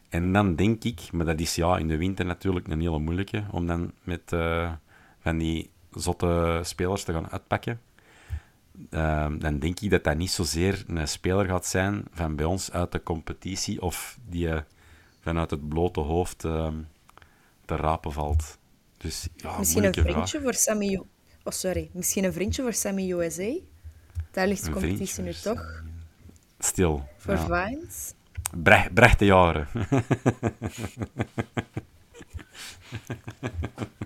[0.09, 3.45] En dan denk ik, maar dat is ja in de winter natuurlijk een hele moeilijke,
[3.51, 4.73] om dan met uh,
[5.19, 7.81] van die zotte spelers te gaan uitpakken.
[8.91, 12.73] Uh, dan denk ik dat dat niet zozeer een speler gaat zijn van bij ons
[12.73, 14.61] uit de competitie of die uh,
[15.21, 16.69] vanuit het blote hoofd uh,
[17.65, 18.59] te rapen valt.
[18.97, 21.03] Dus, ja, Misschien een vriendje voor Sammy...
[21.47, 21.91] Oh, sorry.
[21.93, 23.53] Misschien een vriendje voor Sammy USA?
[24.31, 25.83] Daar ligt de competitie nu toch?
[26.59, 27.09] Stil.
[27.17, 27.69] Voor ja.
[27.69, 28.15] Vines?
[28.57, 29.69] Bre brechte jaren.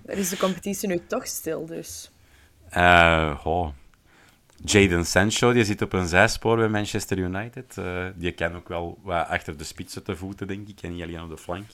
[0.05, 2.11] Daar is de competitie nu toch stil, dus.
[2.77, 3.69] Uh, oh.
[4.63, 7.77] Jaden Sancho, die zit op een zijspoor bij Manchester United.
[7.77, 11.03] Uh, die kan ook wel wat achter de spitsen te voeten, denk ik, en niet
[11.03, 11.67] alleen op de flank.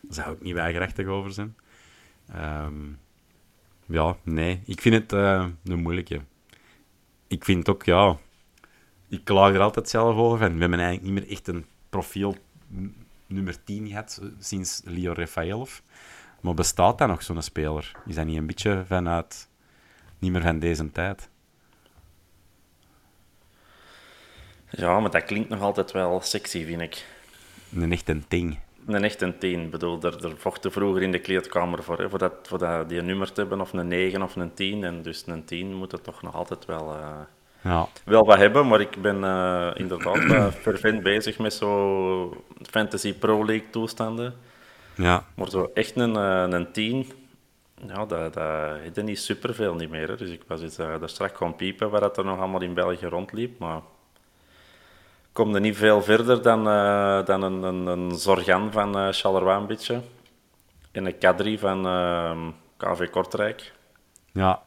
[0.00, 1.56] Daar zou ik niet weigerachtig over zijn.
[2.36, 2.98] Um,
[3.90, 4.62] ja, nee.
[4.64, 6.20] Ik vind het uh, een moeilijke.
[7.26, 8.16] Ik vind ook, ja...
[9.08, 10.38] Ik klaag er altijd zelf over.
[10.38, 12.36] Van, we hebben eigenlijk niet meer echt een profiel
[13.26, 15.78] nummer 10 gehad sinds Leo Rafaelov.
[16.40, 17.92] Maar bestaat dat nog, zo'n speler?
[18.06, 19.48] Is dat niet een beetje vanuit...
[20.18, 21.28] Niet meer van deze tijd?
[24.70, 27.06] Ja, maar dat klinkt nog altijd wel sexy, vind ik.
[27.74, 28.58] Een echt een ding.
[28.94, 29.60] Een echt een 10.
[29.60, 32.88] Ik bedoel, daar, daar vochten vroeger in de kleedkamer voor, hè, voor, dat, voor dat,
[32.88, 34.84] die nummer te hebben, of een 9 of een 10.
[34.84, 37.18] En dus een 10 moet het toch nog altijd wel, uh,
[37.60, 37.88] ja.
[38.04, 38.66] wel wat hebben.
[38.66, 44.34] Maar ik ben uh, inderdaad uh, fervent bezig met zo Fantasy Pro League toestanden.
[44.94, 45.24] Ja.
[45.34, 46.14] Maar zo echt een,
[46.54, 47.06] een 10,
[47.86, 50.08] ja, dat, dat is niet superveel niet meer.
[50.08, 50.16] Hè.
[50.16, 53.58] Dus ik was daar straks gewoon piepen waar dat er nog allemaal in België rondliep.
[53.58, 53.80] Maar
[55.40, 59.56] kom er niet veel verder dan, uh, dan een, een, een Zorgan van uh, Charleroi
[59.56, 60.02] een beetje.
[60.92, 63.72] En een Kadri van uh, ehm, KV Kortrijk.
[64.32, 64.62] Ja,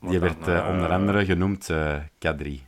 [0.00, 1.70] die werd uh, onder andere genoemd
[2.18, 2.62] Kadri.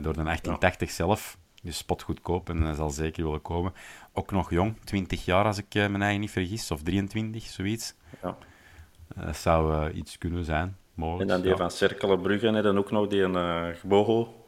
[0.00, 0.94] door de 1880 ja.
[0.94, 1.38] zelf.
[1.62, 3.72] Dus spotgoedkoop en zal zeker willen komen.
[4.12, 7.94] Ook nog jong, 20 jaar als ik me eigen niet vergis, of 23, zoiets.
[8.22, 8.36] Ja.
[9.14, 11.22] Dat zou iets kunnen zijn, mogelijk.
[11.22, 11.56] En dan die ja.
[11.56, 14.43] van Cerkelenbrugge en dan ook nog die een Gbogo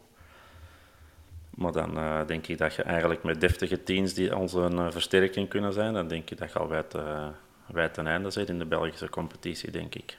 [1.56, 5.48] maar dan uh, denk ik dat je eigenlijk met deftige teams die onze uh, versterking
[5.48, 8.66] kunnen zijn, dan denk ik dat je al wijd, uh, ten einde zit in de
[8.66, 10.18] Belgische competitie, denk ik.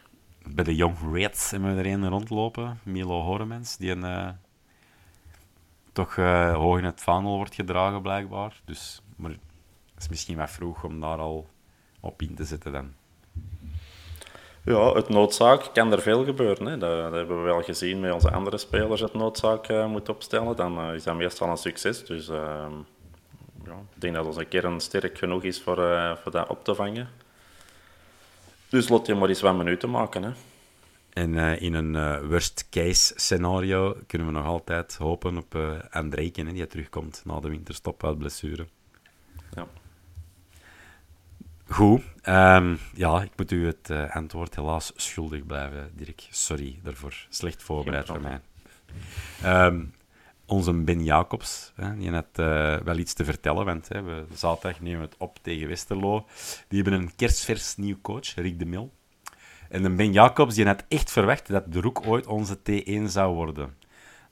[0.50, 4.36] Bij de Young Reds hebben we er een rondlopen, Milo Horemans, die een,
[5.92, 6.16] toch
[6.56, 8.62] hoog in het vaandel wordt gedragen, blijkbaar.
[8.66, 9.40] Dus, maar het
[9.98, 11.50] is misschien wat vroeg om daar al
[12.00, 12.94] op in te zetten dan.
[14.68, 16.66] Ja, het noodzaak kan er veel gebeuren.
[16.66, 16.78] Hè.
[16.78, 20.56] Dat, dat, hebben we wel gezien met onze andere spelers, het noodzaak uh, moet opstellen.
[20.56, 22.06] Dan uh, is dat meestal een succes.
[22.06, 22.66] Dus uh,
[23.66, 26.76] ja, ik denk dat onze kern sterk genoeg is voor, uh, voor dat op te
[26.76, 27.10] vangen.
[28.70, 30.24] Dus laat je maar eens wat minuten maken.
[30.24, 30.32] Hè.
[31.14, 36.68] En in een worst case scenario kunnen we nog altijd hopen op uh, Andreken, die
[36.68, 38.68] terugkomt na de winterstop uit blessure.
[39.56, 39.68] Ja.
[41.70, 42.02] Goed.
[42.26, 46.28] Um, ja, ik moet u het uh, antwoord helaas schuldig blijven, Dirk.
[46.30, 47.14] Sorry daarvoor.
[47.30, 48.42] Slecht voorbereid voor mij.
[49.66, 49.94] Um,
[50.46, 54.82] onze Ben Jacobs, hè, die had uh, wel iets te vertellen, want hè, we zaterdag
[54.82, 56.26] nemen we het op tegen Westerlo.
[56.68, 58.94] Die hebben een kerstvers nieuw coach, Rick de Mil.
[59.70, 63.36] En de Ben Jacobs die had echt verwacht dat de Roek ooit onze T1 zou
[63.36, 63.76] worden.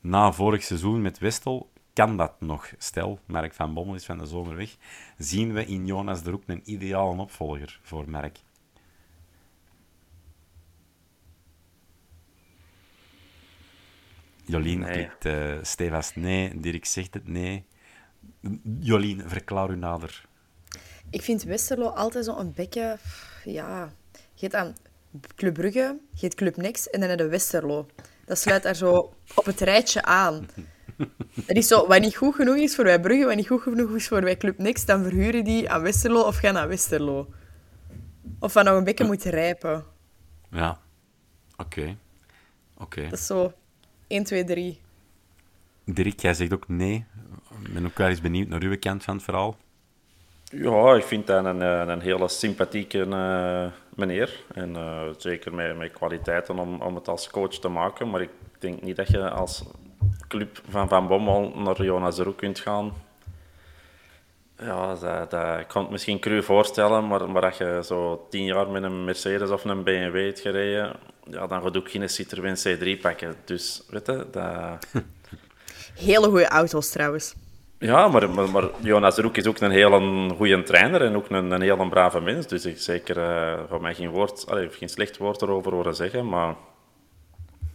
[0.02, 2.74] Na vorig seizoen met Westel kan dat nog.
[2.78, 4.76] Stel, Merk van Bommel is van de zomer weg.
[5.18, 8.40] Zien we in Jonas de Roek een ideale opvolger voor Merk.
[14.46, 14.92] Jolien nee.
[14.92, 16.60] klikt uh, stevast nee.
[16.60, 17.66] Dirk zegt het nee.
[18.80, 20.26] Jolien, verklaar u nader.
[21.10, 22.98] Ik vind Westerlo altijd zo een beetje...
[23.44, 23.94] Ja,
[24.34, 24.76] je hebt aan
[25.36, 27.88] Club Brugge, je hebt Club Next en dan heb je Westerlo.
[28.26, 30.48] Dat sluit daar zo op het rijtje aan.
[31.48, 33.96] Dat is zo, wat niet goed genoeg is voor wij Brugge, wat niet goed genoeg
[33.96, 37.28] is voor wij Club Next, dan verhuren die aan Westerlo of gaan naar Westerlo.
[38.40, 39.84] Of wat nog een beetje moet rijpen.
[40.52, 40.80] Ja,
[41.58, 41.98] oké.
[42.78, 43.02] Oké.
[43.04, 43.54] Dat is zo
[44.08, 44.80] 1, 2, 3.
[45.86, 47.06] Dirk, jij zegt ook nee.
[47.64, 49.58] Ik ben ook wel eens benieuwd naar uw kant van het verhaal.
[50.44, 54.44] Ja, ik vind dat een, eh, een hele sympathieke uh, meneer.
[54.54, 58.10] En uh, zeker met, met kwaliteiten om, om het als coach te maken.
[58.10, 58.30] Maar ik
[58.60, 59.64] denk niet dat je als
[60.28, 62.94] club van Van Bommel naar Jonas Roek kunt gaan.
[64.58, 68.44] Ja, dat, dat, ik kan het misschien cru voorstellen, maar, maar als je zo tien
[68.44, 70.96] jaar met een Mercedes of een BMW hebt gereden,
[71.30, 73.36] ja, dan gaat ook geen Citroën C3 pakken.
[73.46, 74.88] Dus, weet je, dat...
[75.96, 77.36] Hele goede auto's trouwens.
[77.80, 81.52] Ja, maar, maar, maar Jonas Roek is ook een hele goede trainer en ook een,
[81.52, 82.48] een heel brave mens.
[82.48, 86.30] Dus ik zeker uh, van mij geen, woord, allee, geen slecht woord erover horen zeggen.
[86.30, 86.56] Maar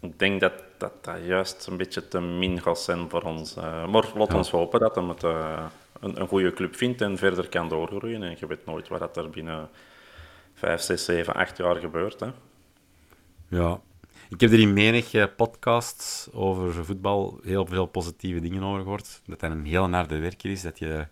[0.00, 3.56] ik denk dat dat, dat juist een beetje te min gaat zijn voor ons.
[3.56, 5.64] Uh, maar laat ons hopen dat hij het uh,
[6.00, 8.22] een, een goede club vindt en verder kan doorgroeien.
[8.22, 9.68] En je weet nooit wat er binnen
[10.54, 12.20] 5, 6, 7, 8 jaar gebeurt.
[12.20, 12.30] Hè.
[13.48, 13.80] Ja,
[14.28, 19.20] ik heb er in menig eh, podcasts over voetbal heel veel positieve dingen over gehoord.
[19.26, 21.06] Dat hij een heel harde werker is, dat je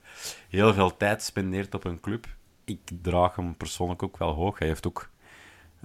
[0.48, 2.26] heel veel tijd spendeert op een club.
[2.64, 4.58] Ik draag hem persoonlijk ook wel hoog.
[4.58, 5.08] Hij heeft ook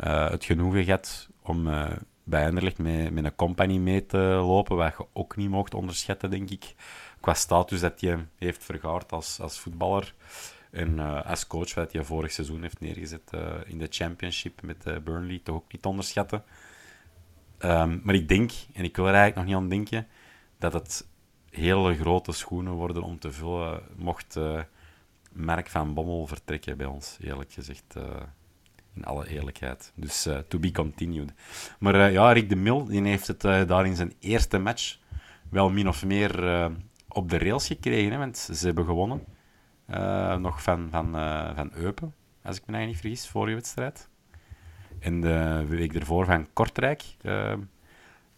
[0.04, 1.92] uh, het genoegen gehad om uh,
[2.24, 6.30] bij Anderlecht met, met een company mee te lopen, wat je ook niet mocht onderschatten,
[6.30, 6.76] denk ik.
[7.20, 10.14] Qua status dat hij heeft vergaard als, als voetballer.
[10.72, 13.32] En uh, als coach, wat hij vorig seizoen heeft neergezet
[13.66, 16.44] in de championship met Burnley, toch ook niet onderschatten.
[17.60, 20.08] Um, maar ik denk, en ik wil er eigenlijk nog niet aan denken,
[20.58, 21.08] dat het
[21.50, 24.40] hele grote schoenen worden om te vullen, mocht
[25.32, 27.96] Merk van Bommel vertrekken bij ons, eerlijk gezegd.
[28.94, 29.92] Uh, in alle eerlijkheid.
[29.96, 31.34] Dus uh, to be continued.
[31.80, 34.98] Maar ja, Rick de Mil die heeft het daar in zijn eerste match
[35.50, 36.72] wel min of meer
[37.08, 38.12] op de rails gekregen.
[38.12, 39.24] Hè, want ze hebben gewonnen.
[40.42, 41.12] nog van, van,
[41.56, 44.10] van Eupen, als ik me eigenlijk niet vergis, vorige wedstrijd
[45.04, 47.54] en de week ervoor van Kortrijk uh,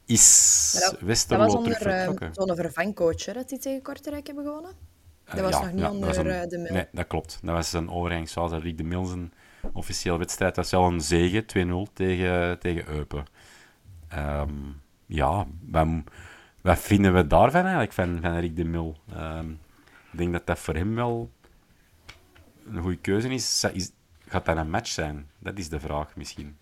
[0.05, 4.45] is dat, Westerlo dat was onder uh, zo'n vervangcoach hè, dat die tegen Kortrijk hebben
[4.45, 4.71] gewonnen.
[5.25, 6.73] Dat was nog niet ja, onder een, de Mil.
[6.73, 7.39] Nee, dat klopt.
[7.41, 8.53] Dat was een overgangsfase.
[8.53, 9.33] Dat Riek de Milzen
[9.73, 10.55] officieel wedstrijd.
[10.55, 11.45] Was wel een zege,
[11.89, 13.25] 2-0 tegen, tegen Eupen.
[14.17, 15.47] Um, ja,
[16.61, 18.97] wat, vinden we daarvan eigenlijk, van, van Riek de Mil?
[19.17, 19.59] Um,
[20.11, 21.31] ik denk dat dat voor hem wel
[22.65, 23.63] een goede keuze is.
[23.73, 23.91] is
[24.27, 25.29] Gaat dat een match zijn?
[25.39, 26.57] Dat is de vraag misschien.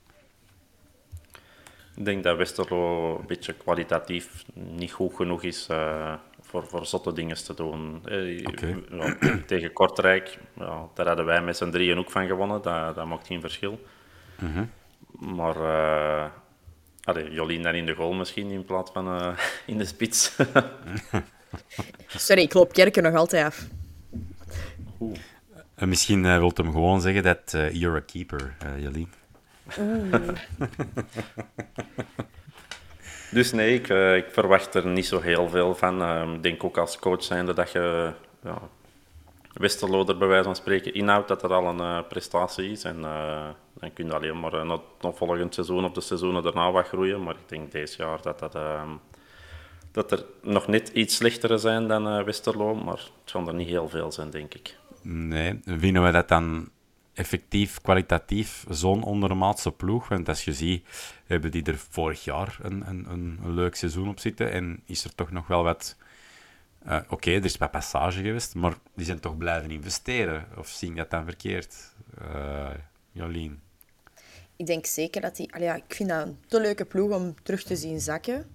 [1.95, 6.13] Ik denk dat Westerlo een beetje kwalitatief niet goed genoeg is uh,
[6.53, 8.01] voor, voor zotte dingen te doen.
[8.05, 12.61] Eh, ja, tegen Kortrijk, ja, daar hadden wij met z'n drieën ook van gewonnen.
[12.61, 13.79] Dat, dat maakt geen verschil.
[14.35, 14.69] -hmm.
[15.35, 16.25] Maar uh,
[17.03, 19.37] allee, Jolien dan in de goal misschien in plaats van uh,
[19.71, 20.35] in de spits.
[22.07, 23.67] Sorry, ik loop Kerken nog altijd af.
[24.99, 25.17] Oeh.
[25.75, 29.11] misschien uh, wilt hem gewoon zeggen dat uh, you're a keeper, uh, Jolien.
[33.33, 33.89] dus nee, ik,
[34.25, 36.01] ik, verwacht er niet zo heel veel van.
[36.01, 38.11] Ehm, ik denk ook als coach zijnde dat je
[38.43, 38.61] ja,
[39.53, 42.83] Westerlo er bij wijze van spreken inhoudt dat er al een prestatie is.
[42.83, 43.01] En
[43.73, 47.23] dan kun je alleen maar nog, nog volgend seizoen of de seizoenen daarna wat groeien.
[47.23, 48.55] Maar ik denk deze jaar dat dat...
[48.55, 48.89] Ehm,
[49.93, 53.89] dat er nog net iets slechtere zijn dan Westerlo, maar het zal er niet heel
[53.89, 54.77] veel zijn, denk ik.
[55.01, 56.69] Nee, vinden we dat dan
[57.13, 60.07] effectief, kwalitatief zo'n ondermaatse ploeg?
[60.07, 60.87] Want als je ziet,
[61.25, 65.15] hebben die er vorig jaar een, een, een, leuk seizoen op zitten en is er
[65.15, 65.95] toch nog wel wat...
[66.87, 70.47] Uh, Oké, er is wat passage geweest, maar die zijn toch blijven investeren.
[70.57, 71.75] Of zie ik dat dan verkeerd,
[72.21, 72.69] uh,
[73.11, 73.61] Jolien?
[74.55, 75.59] Ik denk zeker dat die...
[75.59, 78.45] Ja, ik vind dat een te leuke ploeg om terug te zien zakken.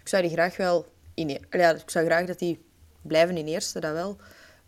[0.00, 0.92] Ik zou die graag wel...
[1.14, 2.64] In, e- ja, ik zou graag dat die
[3.02, 4.16] blijven in eerste, dat wel.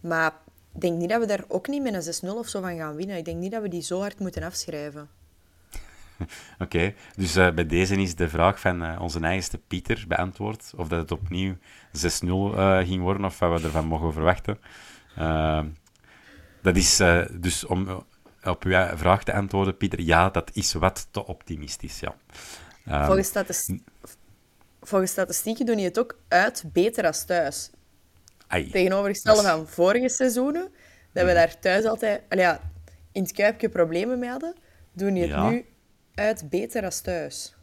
[0.00, 0.33] Maar
[0.74, 2.94] ik denk niet dat we daar ook niet met een 6-0 of zo van gaan
[2.94, 3.16] winnen.
[3.16, 5.09] Ik denk niet dat we die zo hard moeten afschrijven.
[6.59, 10.72] Oké, dus uh, bij deze is de vraag van uh, onze eigenste Pieter beantwoord.
[10.76, 11.59] Of dat het opnieuw 6-0
[11.92, 14.59] uh, eh, ging worden, of wat we ervan mogen verwachten.
[16.62, 16.96] dat is
[17.30, 18.04] dus om
[18.44, 22.14] op uw vraag te antwoorden, Pieter, ja, dat is wat te optimistisch, ja.
[22.88, 23.33] Um, volgens,
[24.80, 27.70] volgens statistieken doen je het ook uit beter als thuis.
[28.51, 30.69] Ai, Tegenovergestelde van vorige seizoenen,
[31.13, 31.35] dat we mhm.
[31.35, 32.61] daar thuis altijd ja,
[33.13, 34.55] in het kuipje problemen mee hadden,
[34.93, 35.65] doen je het nu
[36.15, 37.55] uit beter als thuis.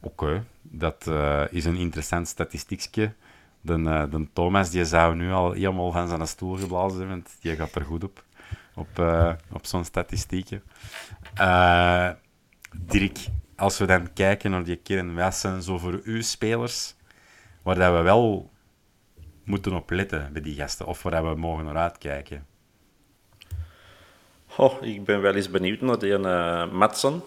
[0.00, 3.12] Oké, dat uh, is een interessant statistiekje.
[3.60, 7.28] De, uh, de Thomas die zou nu al helemaal van zijn stoel geblazen zijn, want
[7.40, 8.24] die gaat er goed op,
[8.74, 10.62] op, uh, op zo'n statistiekje.
[12.76, 13.18] Dirk,
[13.56, 16.94] als we dan kijken naar die kern, wat zijn zo voor uw spelers,
[17.62, 18.50] waar dat we wel
[19.44, 22.46] moeten op letten bij die gasten, of waar we mogen naar uitkijken?
[24.56, 27.22] Oh, ik ben wel eens benieuwd naar die uh, Matson.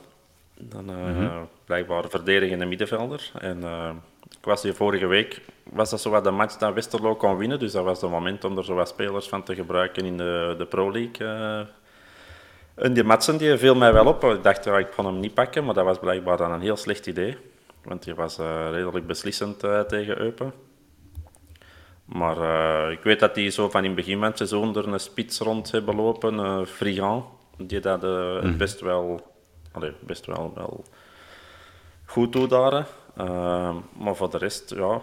[0.60, 1.48] Dan, uh, mm -hmm.
[1.66, 3.32] Blijkbaar verdedigende middenvelder.
[3.40, 3.90] En uh,
[4.30, 7.60] ik was hier vorige week, was dat zo wat de match dat Westerlo kon winnen.
[7.60, 10.56] Dus dat was het moment om er zo wat spelers van te gebruiken in de,
[10.58, 11.28] de Pro League.
[12.76, 14.24] En die Matsen die viel mij wel op.
[14.24, 16.78] Ik dacht, ja, ik kon hem niet pakken, maar dat was blijkbaar dan een heel
[16.78, 17.38] slecht idee.
[17.84, 18.38] Want die was
[18.72, 20.54] redelijk beslissend tegen Eupen.
[22.14, 24.88] Maar uh, ik weet dat die zo van in het begin van het seizoen er
[24.88, 27.26] een spits rond hebben lopen, uh, Frigan,
[27.58, 28.58] die dat uh, mm.
[28.58, 29.34] best wel,
[30.00, 30.84] best wel, wel
[32.06, 32.88] goed doet daar.
[33.98, 35.02] maar voor de rest, ja,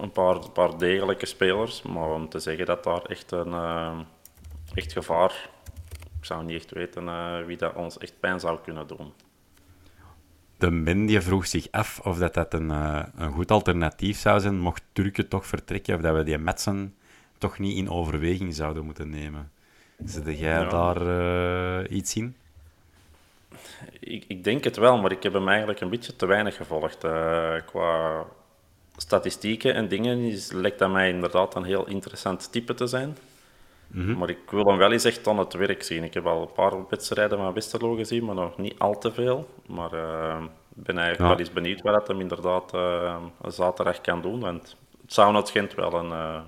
[0.00, 1.82] een paar, een paar degelijke spelers.
[1.82, 3.54] Maar om te zeggen dat daar echt een
[4.74, 5.48] echt gevaar,
[6.18, 9.12] ik zou niet echt weten wie dat ons echt pijn zou kunnen doen
[10.58, 14.40] de min die vroeg zich af of dat, dat een, uh, een goed alternatief zou
[14.40, 16.94] zijn, mocht Turken toch vertrekken, of dat we die Metsen
[17.38, 19.50] toch niet in overweging zouden moeten nemen.
[20.04, 22.36] Zit jij daar uh, iets in?
[24.00, 27.04] Ik, ik, denk het wel, maar ik heb hem eigenlijk een beetje te weinig gevolgd.
[27.04, 28.24] Uh, qua
[28.96, 33.16] statistieken en dingen is, lijkt dat mij inderdaad een heel interessant type te zijn.
[33.88, 34.18] Mhm.
[34.18, 36.04] Maar ik wil hem wel eens echt aan het werk zien.
[36.04, 39.48] Ik heb al een paar wedstrijden van Westerlo gezien, maar nog niet al te veel.
[39.66, 40.44] Maar uh,
[40.76, 44.40] ik ben eigenlijk wel eens benieuwd wat dat hem inderdaad uh, zaterdag kan doen.
[44.40, 46.40] Want het zou het Gent wel een, uh,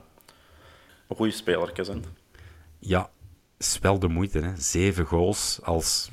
[1.09, 2.05] een goede speler zijn.
[2.79, 3.11] Ja,
[3.59, 4.39] is wel de moeite.
[4.39, 4.57] Hè.
[4.57, 6.11] Zeven goals als,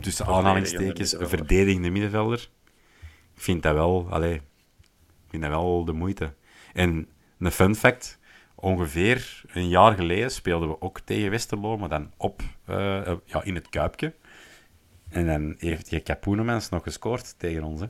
[0.00, 2.48] tussen aanhalingstekens, een verdedigende middenvelder.
[3.34, 6.34] Ik vind dat wel, allez, ik vind dat wel de moeite.
[6.72, 8.18] En een fun fact
[8.60, 13.54] ongeveer een jaar geleden speelden we ook tegen Westerlo, maar dan op, uh, ja, in
[13.54, 14.12] het Kuipje.
[15.08, 17.80] En dan heeft die Capoenemens nog gescoord tegen ons.
[17.80, 17.86] Hè.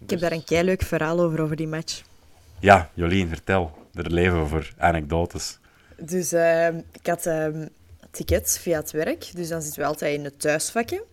[0.00, 2.02] Ik heb daar een kei leuk verhaal over, over die match.
[2.58, 3.88] Ja, Jolien, vertel.
[3.94, 5.58] Er leven we voor anekdotes.
[5.96, 7.46] Dus uh, ik had uh,
[8.10, 11.04] tickets via het werk, dus dan zitten we altijd in het thuisvakje.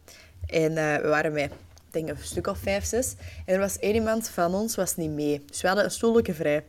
[0.46, 3.16] En uh, we waren met, ik denk een stuk of vijf, zes.
[3.46, 5.44] En er was één iemand van ons was niet mee.
[5.46, 6.64] Dus we hadden een stoelje vrij.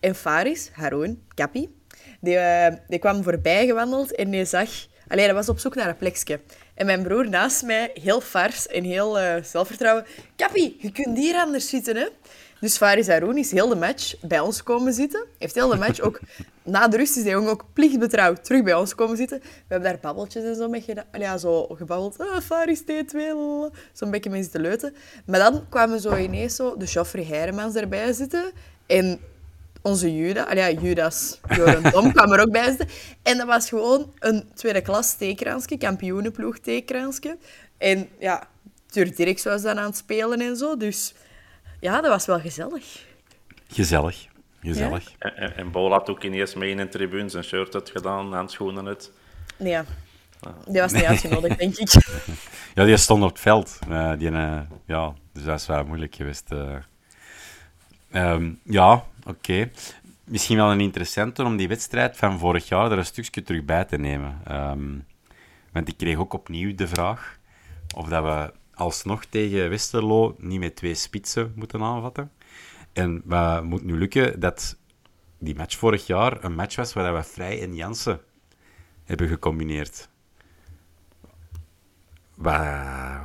[0.00, 1.74] En Faris, Haroon, Kappie,
[2.20, 4.68] die, uh, die kwam voorbij gewandeld en die zag...
[5.08, 6.40] Allee, hij was op zoek naar een plekje.
[6.74, 10.06] En mijn broer naast mij, heel fars en heel uh, zelfvertrouwen...
[10.36, 12.06] Kappie, je kunt hier anders zitten, hè?
[12.60, 15.24] Dus Faris Haroon is heel de match bij ons komen zitten.
[15.38, 16.20] Heeft heel de match ook...
[16.62, 19.38] Na de rust is hij ook plichtbetrouwd terug bij ons komen zitten.
[19.40, 21.04] We hebben daar babbeltjes en zo mee gedaan.
[21.12, 22.18] Ja, zo gebabbeld.
[22.18, 23.16] Oh, Faris T2,
[23.92, 24.94] zo'n beetje mee zitten leuten.
[25.26, 28.52] Maar dan kwamen zo ineens zo de Joffrey Heiremans erbij zitten.
[28.86, 29.20] En
[29.88, 32.88] onze Judas, ah ja, Judas, Joran Dom kwam er ook bij zitten.
[33.22, 37.36] En dat was gewoon een tweede klas theekransje, kampioenenploeg theekransje.
[37.78, 38.48] En ja,
[38.86, 40.76] Tur Dirk was dan aan het spelen en zo.
[40.76, 41.14] Dus
[41.80, 43.06] ja, dat was wel gezellig.
[43.68, 44.26] Gezellig,
[44.62, 45.12] gezellig.
[45.18, 48.32] En, en, en Bol had ook ineens mee in de tribune zijn shirt had gedaan,
[48.32, 49.10] handschoenen het.
[49.56, 49.84] Nee, ja.
[50.66, 51.92] Die was niet uitgenodigd, denk ik.
[52.74, 53.78] Ja, die stond op het veld.
[53.88, 56.52] Uh, die, uh, ja, dus dat is wel moeilijk geweest.
[56.52, 56.76] Uh.
[58.12, 59.70] Um, ja, Oké.
[60.24, 63.84] Misschien wel een interessante om die wedstrijd van vorig jaar er een stukje terug bij
[63.84, 64.40] te nemen.
[64.50, 65.06] Um,
[65.72, 67.38] want ik kreeg ook opnieuw de vraag
[67.94, 72.32] of dat we alsnog tegen Westerlo niet met twee spitsen moeten aanvatten.
[72.92, 74.76] En wat moet nu lukken dat
[75.38, 78.20] die match vorig jaar een match was waar we Vrij en Jansen
[79.04, 80.08] hebben gecombineerd.
[82.34, 82.60] Wat,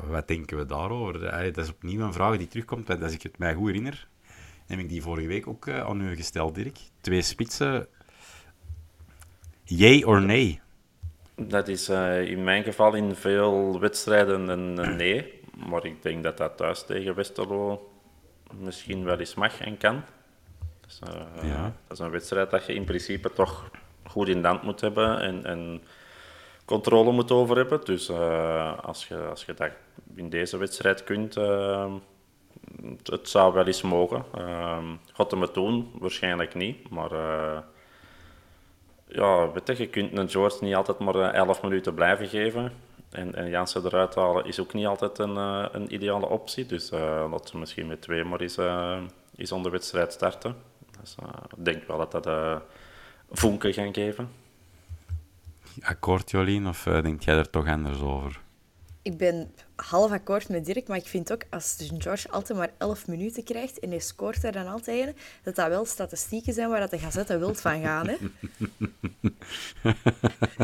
[0.07, 1.19] wat denken we daarover?
[1.53, 4.07] Dat is opnieuw een vraag die terugkomt, als ik het mij goed herinner,
[4.67, 6.77] heb ik die vorige week ook uh, aan u gesteld, Dirk.
[7.01, 7.87] Twee spitsen.
[9.63, 10.61] Yay or nee?
[11.35, 15.41] Dat is uh, in mijn geval in veel wedstrijden een, nee.
[15.67, 17.91] Maar ik denk dat dat thuis tegen Westerlo
[18.59, 20.01] misschien wel eens mag en kan.
[20.81, 21.61] Dus, uh, ja.
[21.87, 23.71] Dat is een wedstrijd dat je in principe toch
[24.03, 25.81] goed in de hand moet hebben en, en
[26.65, 27.81] controle moet over hebben.
[27.83, 28.09] Dus
[28.81, 29.71] als, je, als je dat
[30.15, 31.37] in deze wedstrijd kunt
[33.03, 34.25] het zou wel eens mogen.
[34.37, 34.77] Uh,
[35.13, 35.91] gaat hem het doen?
[35.99, 36.89] Waarschijnlijk niet.
[36.89, 37.57] Maar uh,
[39.07, 42.71] Ja, weet je, je kunt een George niet altijd maar 11 minuten blijven geven.
[43.09, 45.35] En, en Jansen eruit halen is ook niet altijd een,
[45.75, 46.65] een ideale optie.
[46.65, 49.01] Dus uh, laten we misschien met twee maar eens, uh,
[49.35, 50.55] eens de wedstrijd starten.
[51.01, 51.15] Dus,
[51.57, 52.55] ik denk wel dat dat uh,
[53.31, 54.29] vonken gaan geven.
[55.81, 58.41] Akkoord, Jolien, of denk jij er toch anders over?
[59.03, 63.07] ik ben half akkoord met Dirk, maar ik vind ook als George altijd maar 11
[63.07, 66.89] minuten krijgt en hij scoort er dan altijd dat dat wel statistieken zijn waar dat
[66.89, 68.07] de gazette wilt van gaan.
[68.07, 68.15] Hè?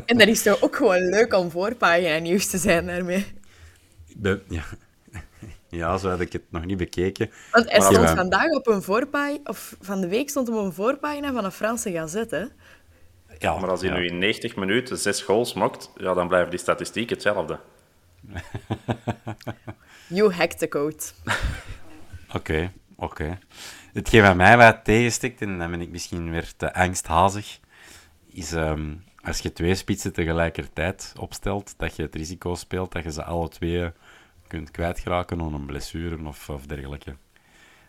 [0.05, 3.25] en dat is toch ook gewoon leuk om voorpagina nieuws te zijn daarmee.
[4.15, 4.63] De, ja.
[5.69, 7.29] ja, zo had ik het nog niet bekeken.
[7.51, 10.73] Want hij stond vandaag op een voorpagina, of van de week stond hij op een
[10.73, 12.51] voorpagina van een Franse gazette.
[13.37, 16.59] Ja, maar als hij nu in 90 minuten zes goals maakt, ja, dan blijven die
[16.59, 17.59] statistieken hetzelfde.
[20.17, 21.03] you hacked the code.
[22.33, 23.39] Oké, oké.
[23.93, 27.59] Hetgeen wat mij wat tegenstikt, en dan ben ik misschien weer te angsthazig,
[28.31, 33.11] is ehm, als je twee spitsen tegelijkertijd opstelt, dat je het risico speelt dat je
[33.11, 33.91] ze alle twee
[34.47, 37.15] kunt kwijtgeraken om een blessure of, of dergelijke.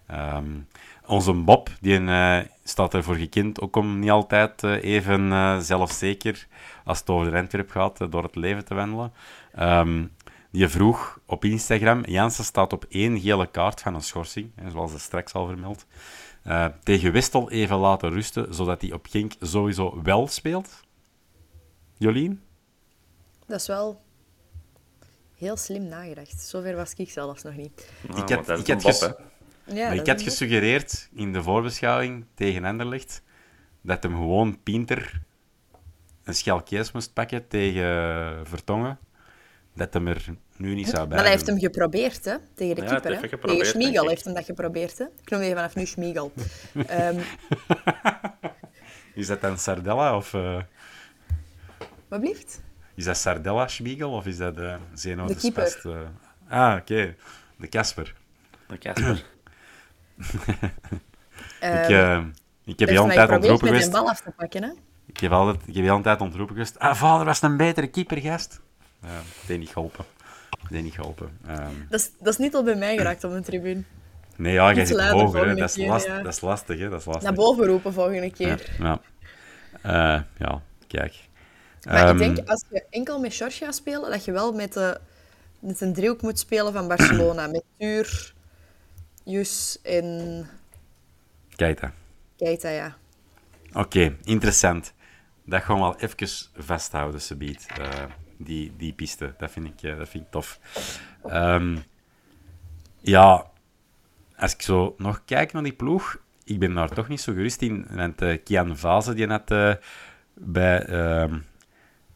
[0.06, 0.60] Ehm,
[1.06, 6.46] onze Bob, die uh, staat ervoor gekend ook om niet altijd uh, even uh, zelfzeker
[6.84, 9.12] als het over de Antwerp gaat, door het leven te wandelen.
[9.58, 10.10] Um,
[10.50, 15.00] die vroeg op Instagram, Jansen staat op één gele kaart van een schorsing, zoals hij
[15.00, 15.86] straks al vermeld.
[16.46, 20.80] Uh, tegen Westel even laten rusten, zodat hij op Genk sowieso wel speelt.
[21.98, 22.42] Jolien?
[23.46, 24.02] Dat is wel
[25.36, 26.40] heel slim nagedacht.
[26.40, 27.92] Zover was ik zelfs nog niet.
[28.08, 29.10] Nou, ik had, ik had, ges...
[29.64, 33.22] ja, ik had gesuggereerd in de voorbeschouwing tegen Anderlecht
[33.82, 35.22] dat hem gewoon Pinter
[36.24, 38.98] een schelkees moest pakken tegen Vertongen
[39.80, 40.24] dat hem er
[40.56, 42.36] nu niet zou bij Maar hij heeft hem geprobeerd, hè?
[42.54, 43.38] Tegen de ja, keeper, hè?
[43.38, 45.04] Tegen Schmiegel heeft hem dat geprobeerd, hè?
[45.22, 46.32] Ik noem je vanaf nu Schmiegel.
[46.74, 47.18] um...
[49.20, 50.32] Is dat dan Sardella, of...
[50.32, 50.60] Uh...
[52.08, 52.60] Wat blieft?
[52.94, 55.66] Is dat Sardella Schmiegel, of is dat uh, Zeno de, de keeper?
[55.66, 55.98] Spest, uh...
[56.48, 56.92] Ah, oké.
[56.92, 57.16] Okay.
[57.56, 58.14] De Casper.
[58.66, 59.24] De Casper.
[61.60, 62.24] ik, uh,
[62.64, 63.86] ik heb je al een tijd ontroepen geweest...
[63.86, 64.70] Ik bal af te pakken, hè?
[65.06, 66.78] Ik heb, altijd, ik heb je al een tijd ontroepen geweest.
[66.78, 68.60] Ah, vader was een betere keeper, gast.
[69.00, 70.04] Het heeft niet geholpen.
[70.68, 71.38] Heeft niet geholpen.
[71.48, 71.86] Um...
[71.88, 73.82] Dat, is, dat is niet al bij mij geraakt op de tribune.
[74.36, 75.48] Nee, ja, jij zit hoger.
[75.48, 75.54] Hè.
[75.54, 76.22] Dat, is last, ja.
[76.22, 76.78] dat is lastig.
[76.78, 76.88] Hè.
[76.88, 77.24] Dat is lastig.
[77.24, 78.76] Naar boven roepen volgende keer.
[78.78, 79.00] Ja,
[79.82, 80.16] ja.
[80.16, 81.14] Uh, ja kijk.
[81.84, 82.16] Maar um...
[82.16, 85.00] ik ehm, denk, als je enkel met George gaat spelen, dat je wel met, de,
[85.58, 87.46] met een driehoek moet spelen van Barcelona.
[87.46, 88.32] met Tuur,
[89.24, 90.48] Jus en...
[91.56, 91.92] Keita.
[92.36, 92.96] Keita, ja.
[93.68, 94.92] Oké, okay, interessant.
[95.44, 97.66] Dat gaan we wel even vasthouden, Sabiet.
[97.80, 97.86] Uh,
[98.40, 99.34] die, die piste.
[99.38, 100.60] Dat vind ik, dat vind ik tof.
[101.26, 101.82] Um,
[103.00, 103.46] ja,
[104.36, 107.62] als ik zo nog kijk naar die ploeg, ik ben daar toch niet zo gerust
[107.62, 107.86] in.
[107.90, 109.74] Want uh, Kian Vaze, die net uh,
[110.34, 111.34] bij uh,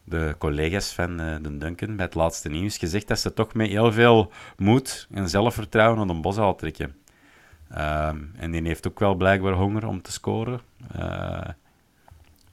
[0.03, 3.91] de collega's van de Duncan, bij het laatste nieuws, gezegd dat ze toch met heel
[3.91, 6.95] veel moed en zelfvertrouwen aan de bos trekken.
[7.71, 10.61] Um, en die heeft ook wel blijkbaar honger om te scoren.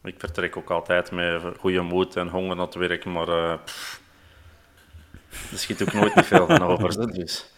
[0.02, 3.52] Ik vertrek ook altijd met goede moed en honger naar het werk, maar uh,
[5.50, 7.12] er schiet ook nooit niet veel van over.
[7.12, 7.52] Dus.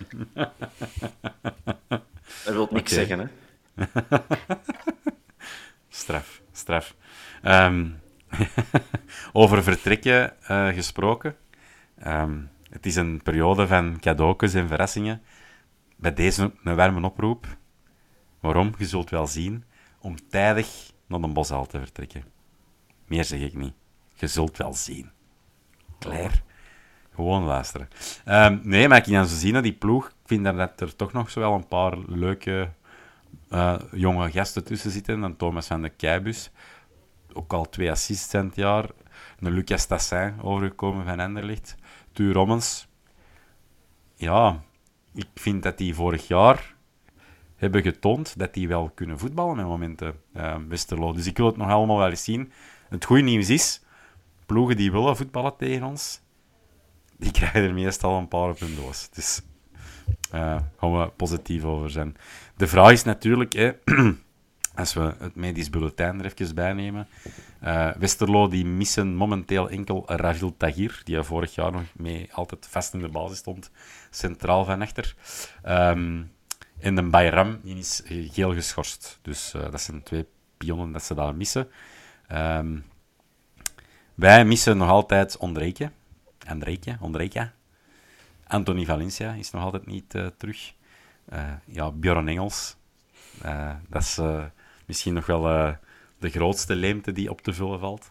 [2.44, 3.06] Dat wil niks okay.
[3.06, 3.26] zeggen, hè?
[5.88, 6.94] straf, straf.
[7.42, 8.00] Um,
[9.32, 11.36] over vertrekken uh, gesproken.
[12.06, 15.22] Um, het is een periode van cadeautjes en verrassingen.
[15.96, 17.46] Bij deze een warme oproep.
[18.40, 18.74] Waarom?
[18.78, 19.64] Je zult wel zien.
[19.98, 22.33] Om tijdig naar de boshaal te vertrekken.
[23.06, 23.74] Meer zeg ik niet.
[24.14, 25.10] Je zult wel zien.
[25.98, 26.34] Claire.
[27.14, 27.88] Gewoon luisteren.
[28.26, 30.06] Um, nee, maar ik kan zo zien dat die ploeg...
[30.08, 32.70] Ik vind dat er toch nog zo wel een paar leuke
[33.50, 35.20] uh, jonge gasten tussen zitten.
[35.20, 36.50] Dan Thomas van de Keibus.
[37.32, 38.88] Ook al twee het jaar.
[39.38, 41.74] Een Lucas Tassin overgekomen van Enderlicht.
[42.12, 42.88] Tuur Rommens.
[44.14, 44.62] Ja,
[45.14, 46.74] ik vind dat die vorig jaar
[47.56, 51.12] hebben getoond dat die wel kunnen voetballen met momenten, uh, Westerlo.
[51.12, 52.52] Dus ik wil het nog allemaal wel eens zien.
[52.94, 53.80] Het goede nieuws is,
[54.46, 56.20] ploegen die willen voetballen tegen ons,
[57.16, 59.10] die krijgen er meestal een paar op hun doos.
[59.10, 59.40] Dus
[60.34, 62.16] uh, gaan we positief over zijn.
[62.56, 63.72] De vraag is natuurlijk, hè,
[64.74, 67.08] als we het medisch bulletin er even bij nemen,
[67.64, 72.94] uh, Westerlo die missen momenteel enkel Ravil Tagir, die vorig jaar nog mee altijd vast
[72.94, 73.70] in de basis stond,
[74.10, 75.14] centraal van achter.
[75.68, 76.32] Um,
[76.78, 79.18] en de Bayram die is geel geschorst.
[79.22, 80.26] Dus uh, dat zijn twee
[80.56, 81.68] pionnen dat ze daar missen.
[82.32, 82.84] Um,
[84.14, 85.90] wij missen nog altijd Ondreke.
[86.48, 87.50] Andreke, Ondreke.
[88.46, 90.72] Anthony Valencia is nog altijd niet uh, terug.
[91.32, 92.76] Uh, ja, Björn Engels.
[93.44, 94.18] Uh, dat is
[94.86, 95.76] misschien nog wel de
[96.18, 98.10] de grootste leemte die op te vullen valt.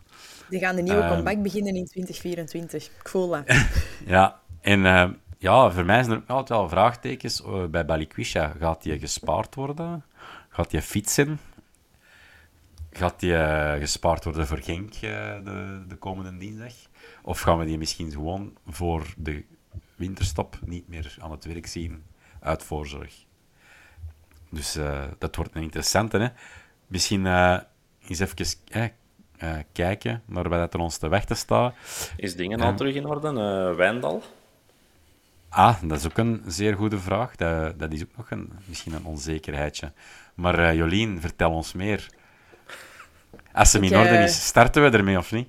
[0.49, 2.85] Die gaan de nieuwe um, comeback beginnen in 2024.
[2.85, 3.43] Ik voel dat.
[4.05, 4.81] ja, en
[5.37, 8.53] ja, voor mij zijn er altijd wel vraagtekens bij Balikwisha.
[8.59, 10.03] Gaat die gespaard worden?
[10.49, 11.39] Gaat die fietsen?
[12.95, 16.73] Gaat die uh, gespaard worden voor Genk de, de komende dinsdag?
[17.21, 19.43] Of gaan we die misschien gewoon voor de
[19.95, 22.03] winterstop niet meer aan het werk zien
[22.39, 23.25] uit voorzorg?
[24.49, 24.77] Dus
[25.17, 26.17] dat wordt een interessante.
[26.17, 26.27] Hè?
[26.87, 27.25] Misschien
[28.07, 28.91] eens even
[29.71, 31.73] kijken naar wat er ons te wachten staat.
[32.17, 33.33] Is dingen al terug in orde?
[33.75, 34.23] Wijndal?
[35.49, 37.35] Ah, dat is ook een zeer goede vraag.
[37.35, 39.91] Dat, dat is ook nog een, misschien een onzekerheidje.
[40.33, 42.09] Maar Jolien, vertel ons meer.
[43.53, 45.47] Als ze in orde is, starten we ermee of niet?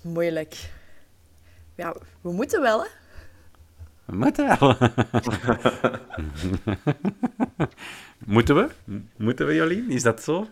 [0.00, 0.70] Moeilijk.
[1.74, 2.88] Ja, we moeten wel, hè?
[4.04, 4.76] We moeten wel.
[8.36, 8.68] moeten we?
[9.16, 9.90] Moeten we, Jolien?
[9.90, 10.46] Is dat zo?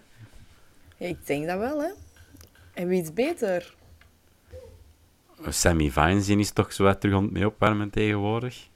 [0.97, 1.91] Ja, ik denk dat wel, hè.
[2.75, 3.75] En wie is beter?
[5.49, 8.69] Sammy Vines is toch zo wat terug aan het mee opwarmen tegenwoordig.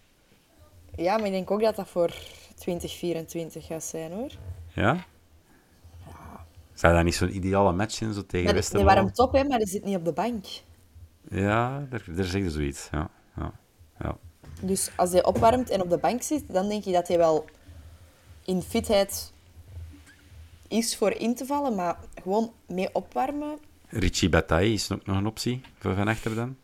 [0.96, 2.14] Ja, maar ik denk ook dat dat voor
[2.54, 4.30] 2024 gaat zijn, hoor.
[4.72, 5.06] Ja?
[6.80, 6.88] Ja.
[6.88, 8.84] Zou dat niet zo'n ideale match zijn, zo tegen Westerlo?
[8.84, 10.44] Nee, waarom top, hè, maar hij zit niet op de bank.
[11.30, 13.10] Ja, daar, daar zeg je zoiets, ja.
[13.36, 13.52] ja.
[13.98, 14.16] ja.
[14.62, 17.44] Dus als hij opwarmt en op de bank zit, dan denk je dat hij wel
[18.44, 19.32] in fitheid
[20.68, 23.58] is voor in te vallen, maar gewoon mee opwarmen.
[23.88, 26.56] Richie Bataille is ook nog een optie voor van achter dan?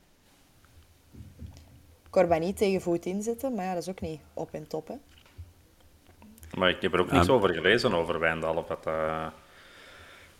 [2.11, 4.89] Corbani tegen voet inzetten, maar ja, dat is ook niet op en top.
[4.89, 4.95] Hè.
[6.59, 8.57] Maar ik heb er ook niets over gelezen, over Wijndal.
[8.57, 9.27] Of dat uh,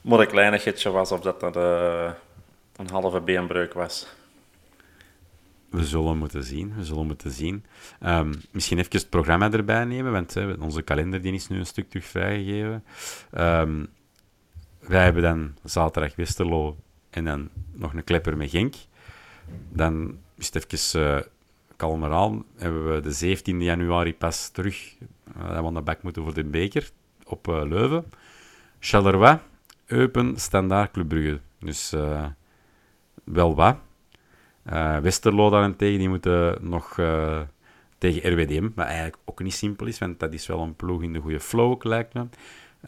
[0.07, 2.11] maar een kleinigheidje was, of dat dat uh,
[2.77, 4.07] een halve beenbreuk was.
[5.69, 6.75] We zullen moeten zien.
[6.77, 7.65] We zullen moeten zien.
[8.07, 11.89] Um, misschien even het programma erbij nemen, want onze kalender die is nu een stuk
[11.91, 12.85] terug vrijgegeven.
[13.39, 13.89] Um,
[14.79, 16.77] wij hebben dan zaterdag Westerlo
[17.11, 18.75] en dan nog een klepper met Genk.
[19.69, 21.21] Dan is het even uh,
[21.77, 22.45] kalmer aan.
[22.57, 24.95] Hebben we de 17 januari pas terug
[25.37, 26.91] uh, dat we aan de bak moeten voor de beker
[27.25, 28.05] op Leuven.
[28.81, 29.39] Charleroi,
[29.87, 31.41] Eupen, Standaard, Club Brugge.
[31.59, 32.27] Dus uh,
[33.25, 33.77] wel wat.
[34.73, 37.41] Uh, Westerlo daarentegen, die moeten nog uh,
[37.99, 41.13] tegen RWDM, wat eigenlijk ook niet simpel is, want dat is wel een ploeg in
[41.13, 42.27] de goede flow, lijkt me.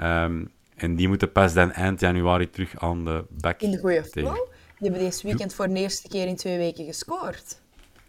[0.00, 3.60] Um, en die moeten pas dan eind januari terug aan de bak.
[3.60, 4.34] In de goede flow?
[4.34, 7.60] Die hebben deze weekend voor de eerste keer in twee weken gescoord.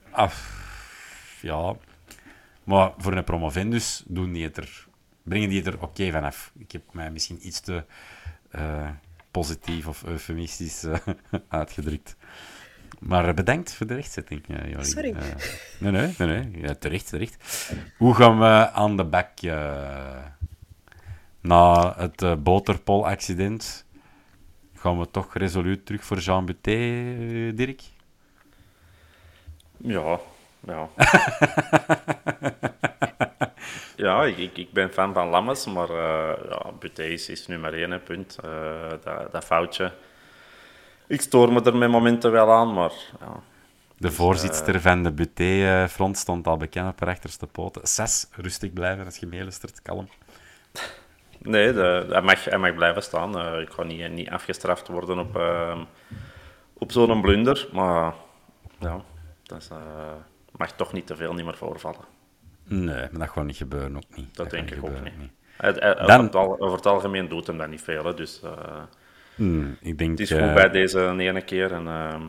[0.10, 0.64] Af,
[1.42, 1.76] ja.
[2.64, 4.88] Maar voor een promovendus doen die het er,
[5.24, 6.52] brengen die het er oké okay vanaf.
[6.58, 7.84] Ik heb mij misschien iets te
[8.56, 8.90] uh,
[9.32, 10.86] positief of eufemistisch
[11.50, 12.16] uitgedrukt.
[13.00, 15.10] Maar bedankt voor de rechtzetting, ja, Sorry.
[15.10, 15.18] Uh,
[15.80, 16.62] nee, nee, nee, nee.
[16.62, 17.38] Ja, terecht, terecht.
[17.98, 20.18] Hoe gaan we aan de bak uh,
[21.42, 23.86] na het uh, boterpol-accident?
[24.76, 26.72] Gaan we toch resoluut terug voor Jean Buté,
[27.56, 27.82] Dirk?
[29.78, 30.20] Ja,
[30.66, 30.90] ja.
[34.00, 35.92] ja, ik, ik, ben fan van Lammes, maar
[36.50, 38.38] ja, Buté is, is nummer één, punt.
[39.04, 39.92] dat, dat foutje
[41.10, 42.92] ik stoor me er met momenten wel aan, maar...
[43.20, 43.42] Ja.
[43.98, 44.82] De voorzitter uh...
[44.82, 47.88] van de Buté-front stond al bekend op haar achterste poten.
[47.88, 50.10] Zes, rustig blijven als je meelustert, kalm.
[51.38, 53.38] Nee, de, hij, mag, hij mag blijven staan.
[53.38, 55.82] Uh, ik ga niet, niet afgestraft worden op, uh,
[56.74, 58.14] op zo'n blunder, maar
[58.80, 59.02] ja,
[59.44, 59.68] dat is,
[60.58, 62.06] mag toch niet te veel niet meer voorvallen.
[62.70, 64.36] Nee, maar dat gaat niet gebeuren, ook niet.
[64.36, 65.18] Dat, dat denk ik ook niet.
[65.18, 65.32] niet.
[65.58, 66.34] Hij, hij, Dan...
[66.34, 68.42] over, het algemeen doet hem dat niet veel, hè, dus...
[69.40, 71.72] Hmm, ik denk, het is goed uh, bij deze ene keer.
[71.72, 72.22] En, uh,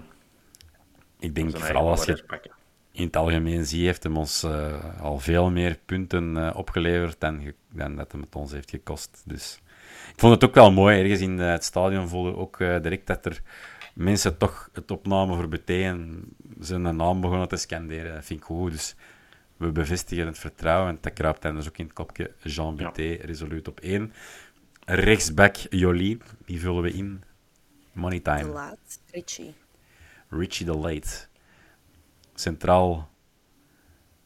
[1.19, 2.25] ik denk vooral als je
[2.93, 7.97] in het algemeen ziet, heeft hem ons uh, al veel meer punten opgeleverd dan, dan
[7.97, 9.23] dat hem het ons heeft gekost.
[9.27, 9.61] Dus
[10.13, 11.01] ik vond het ook wel mooi.
[11.01, 13.41] Ergens in het stadion voelde ook direct dat er
[13.95, 16.23] mensen toch het opnamen voor Beteen
[16.61, 18.15] zijn naam begonnen te scanderen.
[18.15, 18.71] Dat vind ik goed.
[18.71, 18.97] Dus
[19.61, 20.89] we bevestigen het vertrouwen.
[20.89, 23.17] En dat kruipt dan dus ook in het kopje Jean Buté, ja.
[23.21, 24.13] resoluut op één.
[24.85, 27.23] Rechtsback Jolien, die vullen we in.
[27.93, 28.43] Money time.
[28.43, 29.55] De laat, Richie.
[30.29, 31.27] Richie de Late.
[32.35, 33.09] Centraal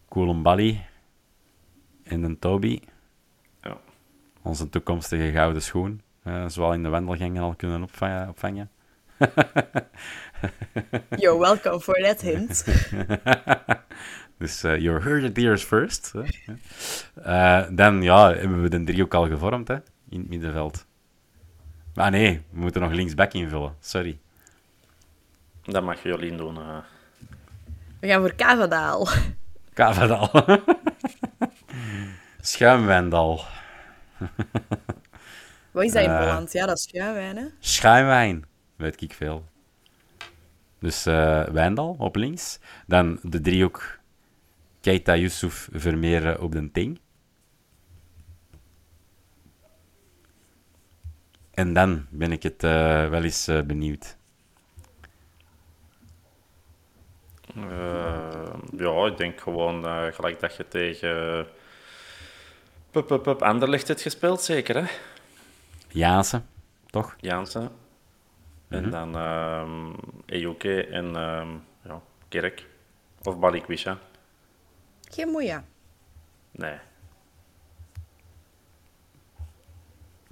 [0.09, 0.87] Koulibaly
[2.03, 2.81] en een Toby.
[3.63, 3.81] Ja.
[4.43, 6.03] Onze toekomstige gouden schoen.
[6.25, 8.29] Uh, zowel in de wandelgangen al kunnen opvangen.
[8.29, 8.71] opvangen.
[11.17, 12.65] You're welcome for that hint.
[14.39, 16.13] dus uh, you heard it here first.
[17.27, 19.69] Uh, dan ja, hebben we de drie ook al gevormd.
[19.69, 19.77] Hè?
[20.09, 20.87] in het middenveld.
[21.95, 23.77] Maar nee, we moeten nog linksback invullen.
[23.81, 24.19] Sorry.
[25.63, 26.57] Dat mag Jolien doen.
[26.57, 26.79] Uh.
[28.01, 29.09] We gaan voor Kavadaal.
[29.73, 30.31] Kavadaal.
[32.41, 33.45] Schuimwendal.
[35.71, 36.53] Wat is dat in Holland?
[36.53, 37.47] Ja, dat is schuimwijn, hè?
[37.59, 38.45] Schuimwijn,
[38.77, 39.45] weet ik veel.
[40.79, 42.59] Dus uh, Wijndal op links.
[42.87, 43.99] Dan de driehoek
[44.85, 47.01] Keita Yusuf Vermeer op de ting.
[51.51, 54.17] En dan ben ik het uh, wel eens uh, benieuwd.
[57.57, 57.65] Uh,
[58.77, 61.47] ja, ik denk gewoon gelijk dat je tegen
[62.91, 64.91] pup, pup, pup, Anderlecht hebt gespeeld, zeker hè?
[65.89, 66.43] Jaanse,
[66.91, 67.17] toch?
[67.21, 67.59] Jaanse.
[67.59, 67.71] En
[68.69, 68.91] mm -hmm.
[68.91, 69.95] dan um,
[70.27, 72.67] Ejuke en um, ja, Kerk.
[73.23, 73.99] Of Balikwisha.
[75.15, 75.65] Geen?
[76.51, 76.79] Nee.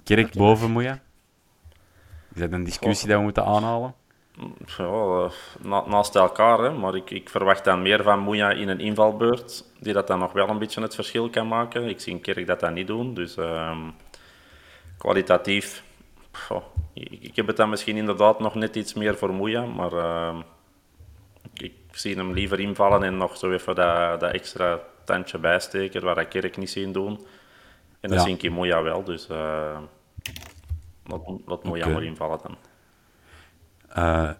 [0.03, 0.37] Kerk okay.
[0.37, 0.99] boven Moeja?
[2.33, 3.95] Is dat een discussie dat we moeten aanhalen?
[4.77, 5.29] Ja,
[5.61, 6.71] na, naast elkaar, hè.
[6.71, 10.31] maar ik, ik verwacht dan meer van Moeja in een invalbeurt, die dat dan nog
[10.31, 11.87] wel een beetje het verschil kan maken.
[11.87, 13.93] Ik zie een Kerk dat dat niet doen, dus um,
[14.97, 15.83] kwalitatief...
[16.49, 16.63] Oh,
[16.93, 20.37] ik, ik, heb het dan misschien inderdaad nog net iets meer voor Moeja, maar uh,
[21.53, 26.17] ik zie hem liever invallen en nog zo even dat, dat extra tandje bijsteken, waar
[26.17, 27.25] ik Kerk niet zien doen.
[27.99, 28.23] En dan ja.
[28.23, 29.29] zie ik in Moeja wel, dus...
[29.29, 29.79] Uh,
[31.05, 31.93] Laat, laat Moeja okay.
[31.93, 32.57] maar invallen dan.
[33.97, 34.31] Uh,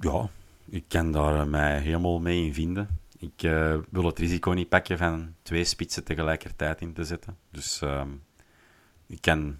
[0.00, 0.28] ja,
[0.70, 2.88] ik kan daar mij helemaal mee in vinden.
[3.18, 7.36] Ik uh, wil het risico niet pakken van twee spitsen tegelijkertijd in te zetten.
[7.50, 8.02] Dus uh,
[9.06, 9.58] ik kan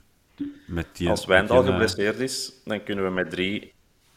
[0.67, 1.09] met die...
[1.09, 3.73] Als Wijndal geblesseerd is, dan kunnen we met drie,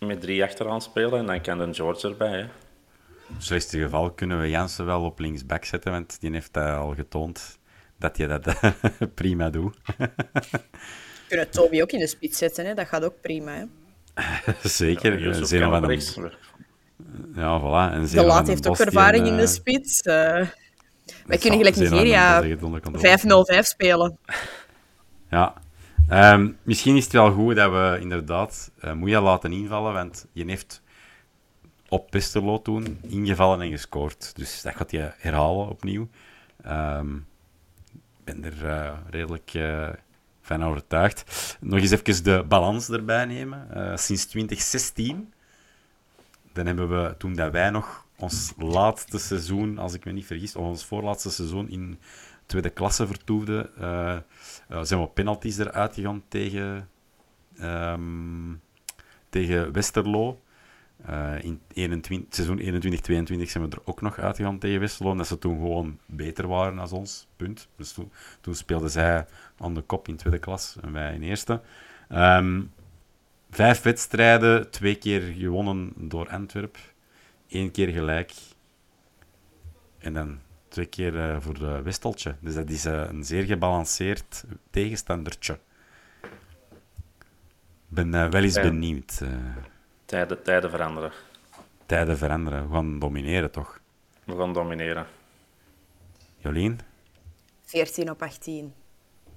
[0.06, 2.32] met drie achteraan spelen en dan kan een George erbij.
[2.32, 2.40] Hè.
[2.40, 6.94] In het slechtste geval kunnen we Jansen wel op linksback zetten, want die heeft al
[6.94, 7.60] getoond
[7.98, 8.56] dat hij dat
[9.16, 9.78] prima doet.
[11.28, 12.74] kunnen Toby ook in de spits zetten, hè?
[12.74, 13.52] dat gaat ook prima.
[13.52, 13.66] Hè?
[14.70, 15.20] Zeker.
[15.20, 16.18] Ja, Zeno van rechts.
[17.36, 17.94] Ja, voilà.
[17.94, 20.06] En de Laat heeft ook ervaring in de spits.
[20.06, 20.14] Uh,
[21.26, 22.48] wij kunnen gelijk Nigeria 5-0-5
[23.60, 24.18] spelen.
[25.30, 25.62] Ja.
[26.14, 30.46] Um, misschien is het wel goed dat we inderdaad uh, Moeja laten invallen, want je
[30.46, 30.82] heeft
[31.90, 34.36] op Pisterlo toen ingevallen en gescoord.
[34.36, 36.10] Dus dat gaat hij herhalen opnieuw.
[36.68, 37.26] Um,
[37.94, 39.90] ik ben er uh, redelijk uh,
[40.42, 41.58] van overtuigd.
[41.60, 43.68] Nog eens even de balans erbij nemen.
[44.00, 45.34] Sinds 2016,
[46.54, 50.56] dan hebben we, toen dat wij nog ons laatste seizoen, als ik me niet vergis,
[50.56, 52.00] of ons voorlaatste seizoen in
[52.46, 53.70] tweede klasse vertoefden,
[54.72, 56.90] uh, zijn we penalties eruit gegaan tegen,
[57.62, 58.62] um,
[59.30, 60.40] tegen Westerlo.
[61.10, 65.16] Uh, in 21, seizoen 21-22 zijn we er ook nog uitgegaan tegen Westerlo.
[65.16, 67.28] Dat ze toen gewoon beter waren dan ons.
[67.36, 67.68] Punt.
[67.76, 68.12] Dus toen,
[68.42, 69.26] toen speelden zij
[69.58, 71.62] aan de kop in tweede klas en wij in eerste.
[72.10, 72.72] Um,
[73.50, 76.78] vijf wedstrijden, twee keer gewonnen door Antwerp.
[77.48, 78.34] één keer gelijk.
[79.98, 80.40] En dan
[80.72, 82.36] twee keer uh, voor de Westeltje.
[82.40, 85.60] Dus dat is uh, een zeer gebalanceerd tegenstandertje.
[86.24, 86.30] Ik
[87.88, 88.62] ben uh, wel eens ja.
[88.62, 89.22] benieuwd.
[90.06, 91.12] Tijden, tijden veranderen.
[91.86, 92.68] Tijden veranderen.
[92.68, 93.80] We gaan domineren, toch?
[94.24, 95.06] We gaan domineren.
[96.38, 96.80] Jolien?
[97.66, 98.74] 14 op 18.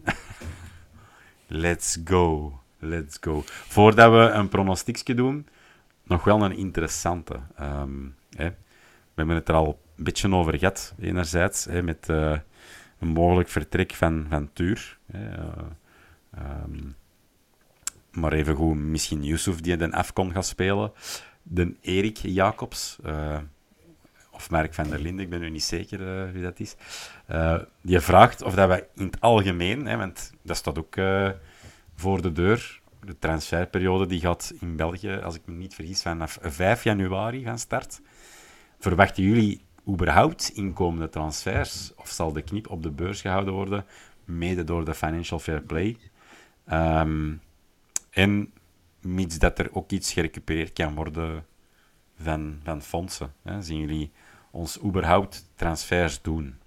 [1.46, 2.52] Let's go.
[2.78, 3.42] Let's go.
[3.46, 5.48] Voordat we een pronostiekje doen,
[6.02, 7.40] nog wel een interessante.
[7.60, 8.48] Um, hè.
[8.48, 12.38] We hebben het er al een beetje over gehad, enerzijds, hè, met uh,
[12.98, 14.98] een mogelijk vertrek van, van Tuur.
[15.12, 15.38] Hè,
[16.38, 16.94] um,
[18.10, 20.92] maar even goed, misschien Yusuf die de Afcon gaat spelen.
[21.42, 23.38] De Erik Jacobs, uh,
[24.30, 26.76] of Mark van der Linde, ik ben nu niet zeker wie dat is.
[27.80, 30.94] Die vraagt of dat wij in het algemeen, hè, want dat staat ook
[31.94, 36.38] voor de deur, de transferperiode die gaat in België, als ik me niet vergis, vanaf
[36.42, 38.00] 5 januari van start.
[38.78, 41.92] Verwachten jullie überhaupt inkomende transfers?
[41.96, 43.84] Of zal de knip op de beurs gehouden worden,
[44.24, 45.96] mede door de Financial Fair Play?
[46.72, 47.40] Um,
[48.10, 48.52] en
[49.00, 51.46] mits dat er ook iets gerecupereerd kan worden
[52.20, 53.34] van, van fondsen.
[53.42, 53.62] Hè?
[53.62, 54.12] Zien jullie
[54.50, 56.58] ons überhaupt transfers doen?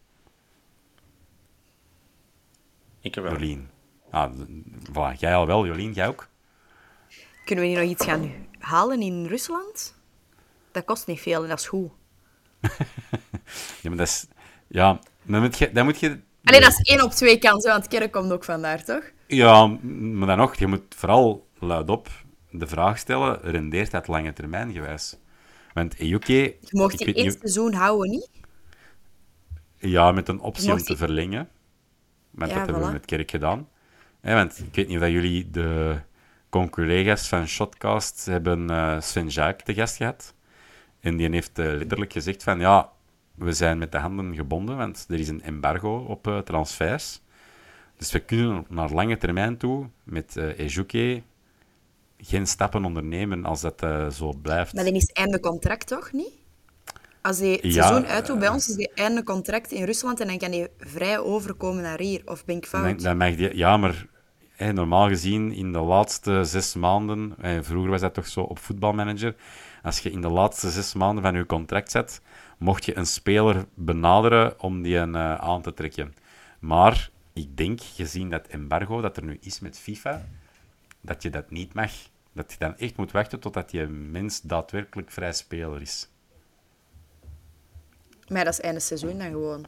[2.99, 3.31] Ik wel.
[3.31, 3.69] Jolien.
[4.11, 4.31] Ah,
[4.91, 5.19] voilà.
[5.19, 6.27] Jij al wel, Jolien, jij ook?
[7.45, 9.95] Kunnen we hier nog iets gaan halen in Rusland?
[10.71, 11.91] Dat kost niet veel en dat is goed.
[13.81, 14.27] ja, maar dat is...
[14.67, 15.71] Ja, dan moet je...
[15.71, 18.83] Dan moet je Alleen dat is één op twee kansen, want kerk komt ook vandaar,
[18.83, 19.11] toch?
[19.27, 22.09] Ja, maar dan nog, je moet vooral luidop
[22.49, 25.17] de vraag stellen, rendeert dat lange termijn gewijs?
[25.73, 26.25] Want EUK...
[26.25, 28.29] Je mocht die één seizoen houden, niet?
[29.77, 31.49] Ja, met een optie om te verlengen.
[32.31, 33.67] Want ja, dat hebben we met Kerk gedaan.
[34.21, 35.99] want ik weet niet of jullie de
[36.49, 40.33] conculega's van Shotcast hebben uh, Sven Jaak te gast gehad.
[40.99, 42.89] En die heeft uh, letterlijk gezegd van, ja,
[43.35, 47.21] we zijn met de handen gebonden, want er is een embargo op uh, transfers.
[47.97, 51.21] Dus we kunnen naar lange termijn toe met uh, Ejuke
[52.17, 54.73] geen stappen ondernemen als dat uh, zo blijft.
[54.73, 56.31] Maar dan is einde contract toch niet?
[57.21, 60.37] Als hij het seizoen uitdoet bij ons, is hij einde contract in Rusland en dan
[60.37, 62.21] kan hij vrij overkomen naar hier.
[62.25, 62.83] Of ben ik fout?
[62.83, 64.05] Dan, dan mag die, ja, maar
[64.57, 69.35] normaal gezien in de laatste zes maanden, vroeger was dat toch zo op voetbalmanager,
[69.83, 72.21] als je in de laatste zes maanden van je contract zet,
[72.57, 76.13] mocht je een speler benaderen om die een, uh, aan te trekken.
[76.59, 80.25] Maar ik denk, gezien dat embargo dat er nu is met FIFA,
[81.01, 81.91] dat je dat niet mag.
[82.33, 86.09] Dat je dan echt moet wachten totdat die mens daadwerkelijk vrij speler is.
[88.27, 89.65] Maar dat is einde seizoen dan gewoon.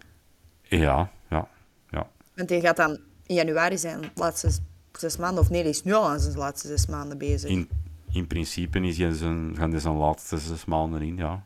[0.62, 1.47] Ja, ja,
[1.89, 2.10] ja.
[2.36, 4.51] Want hij gaat dan in januari zijn laatste
[4.91, 7.49] zes maanden, of nee, hij is nu al aan zijn laatste zes maanden bezig.
[7.49, 7.70] In,
[8.12, 11.45] in principe is hij zijn, gaan zijn laatste zes maanden in, ja.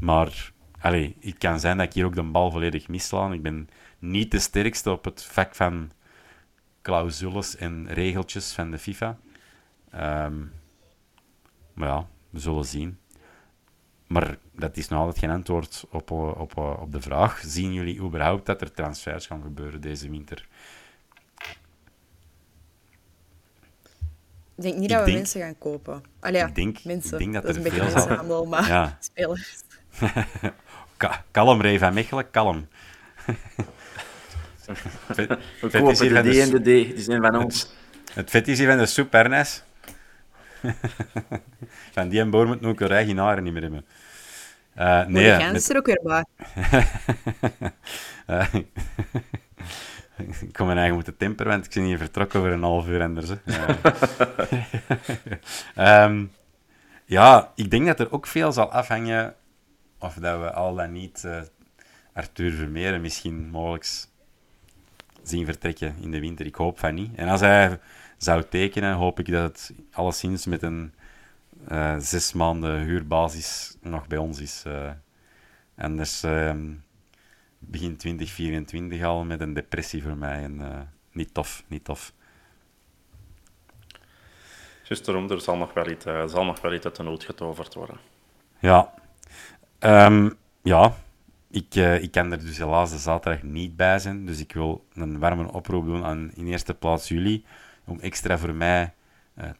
[0.00, 3.32] Maar allez, het kan zijn dat ik hier ook de bal volledig misslaan.
[3.32, 3.68] Ik ben
[3.98, 5.90] niet de sterkste op het vak van
[6.82, 9.18] clausules en regeltjes van de FIFA.
[9.90, 10.38] Ehm,
[11.74, 12.98] maar ja, we zullen zien.
[14.06, 17.42] Maar dat is nog altijd geen antwoord op, op, op de vraag.
[17.46, 20.48] Zien jullie überhaupt dat er transfers gaan gebeuren deze winter?
[24.58, 26.02] Ik denk niet dat we mensen gaan kopen.
[26.20, 27.12] Allee, ik denk, mensen.
[27.12, 28.98] Ik denk dat, dat er is een beetje handel, maar ja.
[29.00, 29.62] spelers.
[31.30, 32.68] kalm, Ray van Mechelen, kalm.
[35.16, 37.72] we kopen de D en de D, die zijn van ons.
[38.12, 39.64] Het vet is hier van de soep, Ernest.
[41.92, 43.86] van die en boor moet ook een haren niet meer hebben.
[44.78, 45.70] Uh, nee, oh, met...
[45.70, 46.24] er ook weer bij.
[48.26, 48.54] uh,
[50.46, 53.30] ik kom mijn eigen moeten want ik ben hier vertrokken over een half uur anders.
[55.76, 56.30] um,
[57.16, 59.34] ja, ik denk dat er ook veel zal afhangen
[59.98, 61.40] of dat we al dan niet uh,
[62.12, 63.86] Arthur Vermeeren misschien mogelijk
[65.22, 66.46] zien vertrekken in de winter.
[66.46, 67.14] Ik hoop van niet.
[67.14, 67.78] En als hij
[68.16, 70.92] zou tekenen, hoop ik dat het alleszins met een
[71.68, 74.64] uh, zes maanden huurbasis nog bij ons is.
[74.66, 74.90] Uh,
[75.76, 76.54] anders uh,
[77.58, 80.42] begin 2024 al met een depressie voor mij.
[80.42, 80.80] En, uh,
[81.12, 82.12] niet tof, niet tof.
[84.84, 87.24] Juist daarom, er zal nog wel iets, uh, zal nog wel iets uit de nood
[87.24, 87.96] getoverd worden.
[88.58, 88.94] Ja.
[89.80, 90.96] Um, ja,
[91.50, 94.26] ik, uh, ik kan er dus helaas de zaterdag niet bij zijn.
[94.26, 97.44] Dus ik wil een warme oproep doen aan in eerste plaats jullie.
[97.84, 98.92] Om extra voor mij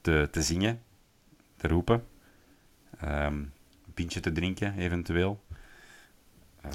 [0.01, 0.83] te, te zingen,
[1.57, 2.07] te roepen.
[3.05, 3.53] Um,
[3.87, 5.41] een pintje te drinken, eventueel.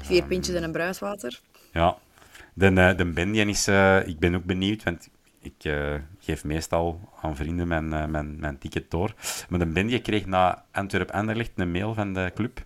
[0.02, 1.40] Vier um, pintjes en een bruiswater.
[1.72, 1.96] Ja.
[2.54, 3.68] De, uh, de is...
[3.68, 5.08] Uh, ik ben ook benieuwd, want
[5.40, 9.14] ik uh, geef meestal aan vrienden mijn, mijn, mijn ticket door.
[9.48, 12.64] Maar de band kreeg na Antwerp-Anderlecht een mail van de club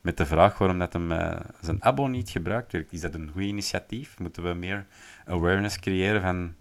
[0.00, 1.08] met de vraag waarom dat hem
[1.60, 2.92] zijn abo niet gebruikt werd.
[2.92, 4.18] Is dat een goed initiatief?
[4.18, 4.86] Moeten we meer
[5.24, 6.54] awareness creëren van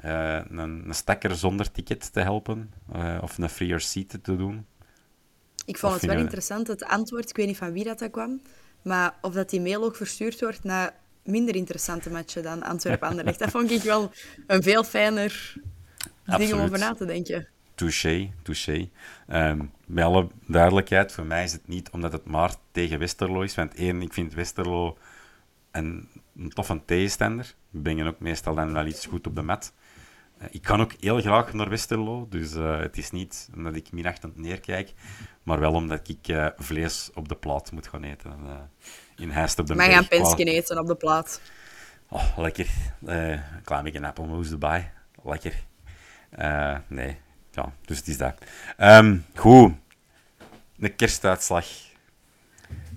[0.00, 2.72] een, een stakker zonder ticket te helpen?
[3.20, 4.66] of een freer seat te doen?
[5.70, 8.40] Ik vond het wel interessant, het antwoord, ik weet niet van wie dat, dat kwam,
[8.82, 13.38] maar of dat die mail ook verstuurd wordt naar minder interessante matchen dan Antwerpen-Anderlecht.
[13.38, 14.12] dat vond ik wel
[14.46, 15.54] een veel fijner
[16.24, 17.48] ding om over na te denken.
[17.74, 18.90] Touché, touché.
[19.28, 23.54] Um, bij alle duidelijkheid, voor mij is het niet omdat het maar tegen Westerlo is.
[23.54, 24.98] Want één, ik vind Westerlo
[25.70, 27.54] een, een toffe tegenstander.
[27.70, 29.72] Brengen ook meestal dan wel iets goed op de mat.
[30.42, 33.92] Uh, ik kan ook heel graag naar Westerlo, dus uh, het is niet omdat ik
[33.92, 34.92] minachtend neerkijk,
[35.50, 38.32] maar wel omdat ik uh, vlees op de plaat moet gaan eten.
[39.16, 41.40] in Heist op de Maar gaan pensje eten op de plaat.
[42.08, 42.68] Oh, lekker.
[43.04, 44.92] een klein beetje appelmoes erbij.
[45.24, 45.64] Lekker.
[46.88, 47.16] nee,
[47.50, 48.34] ja, dus het is dat.
[48.78, 49.72] Um, goed.
[50.78, 51.66] Een kerstuitslag.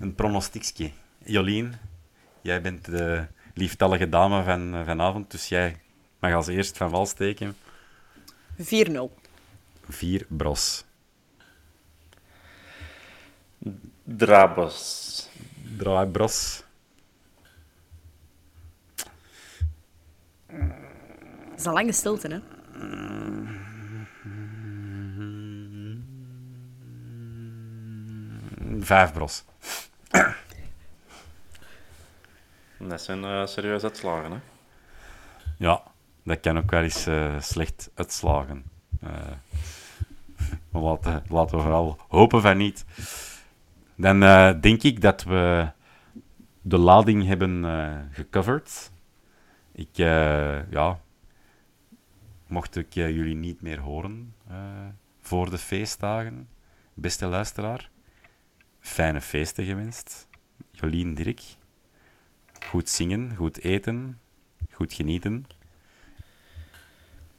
[0.00, 0.90] Een pronostiekje.
[1.24, 1.74] Jolien,
[2.40, 5.76] jij bent de lieftallige dame van vanavond, dus jij
[6.18, 7.56] mag als eerst van wal steken.
[8.56, 8.64] 4-0.
[9.88, 10.84] 4 Bros.
[14.04, 15.28] Drabos.
[15.78, 16.62] Drabos.
[20.46, 22.40] Dat is een lange stilte, hè?
[28.80, 29.44] Vijf Bros.
[32.78, 34.38] Dat zijn uh, serieuze uitslagen, hè?
[35.58, 35.82] Ja,
[36.22, 38.64] dat kan ook wel eens uh, slecht uitslagen.
[40.72, 42.84] Uh, laten, laten we vooral hopen van niet.
[43.96, 45.70] Dan uh, denk ik dat we
[46.62, 47.64] de lading hebben
[48.12, 48.90] gecoverd.
[49.72, 51.00] Ik, ja,
[52.46, 54.34] mocht ik jullie niet meer horen
[55.20, 56.48] voor de feestdagen,
[56.94, 57.90] beste luisteraar,
[58.80, 60.28] fijne feesten gewenst.
[60.70, 61.42] Jolien Dirk,
[62.66, 64.20] goed zingen, goed eten,
[64.70, 65.46] goed genieten.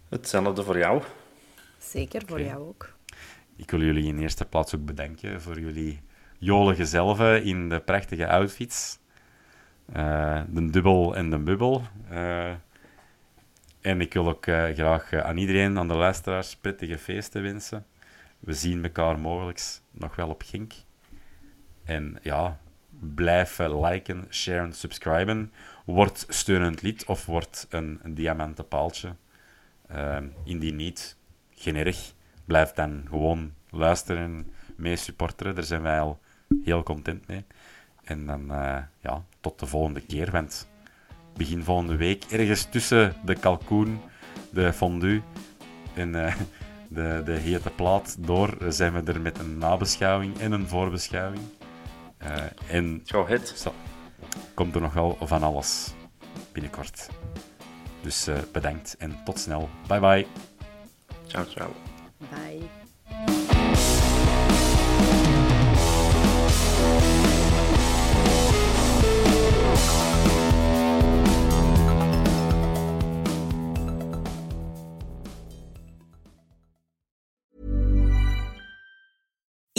[0.10, 1.04] Hetzelfde voor jou.
[1.80, 2.96] Zeker, voor jou ook.
[3.56, 6.02] Ik wil jullie in eerste plaats ook bedanken voor jullie
[6.46, 9.00] jolige zelven in de prachtige outfits.
[9.96, 11.82] Uh, de dubbel en de bubbel.
[12.12, 12.52] Uh,
[13.82, 17.86] en ik wil ook uh, graag aan iedereen, aan de luisteraars, prettige feesten wensen.
[18.40, 20.74] We zien elkaar mogelijk nog wel op Gink.
[21.84, 22.60] En ja,
[23.00, 25.52] blijf liken, sharen, subscriben.
[25.86, 29.16] Word steunend lid of word een, een diamanten paaltje.
[30.44, 31.18] indien niet,
[31.50, 32.14] geen erg.
[32.46, 35.56] Blijf dan gewoon luisteren, mee supporteren.
[35.56, 36.20] Daar zijn wij al
[36.64, 37.46] heel content mee.
[38.04, 40.32] En dan uh, ja, tot de volgende keer.
[40.32, 40.68] Want
[41.36, 44.00] begin volgende week, ergens tussen de kalkoen,
[44.50, 45.22] de fondue
[45.94, 46.36] en uh,
[46.90, 51.42] de, de hete plaat door, zijn we er met een nabeschouwing en een voorbeschouwing.
[52.24, 53.72] Uh, en Go ahead.
[54.54, 55.94] komt er nog wel van alles
[56.52, 57.10] binnenkort.
[58.02, 59.70] Dus bedankt en tot snel.
[59.88, 60.28] Bye bye.
[61.28, 61.74] Ciao, ciao.
[62.18, 62.85] Bye.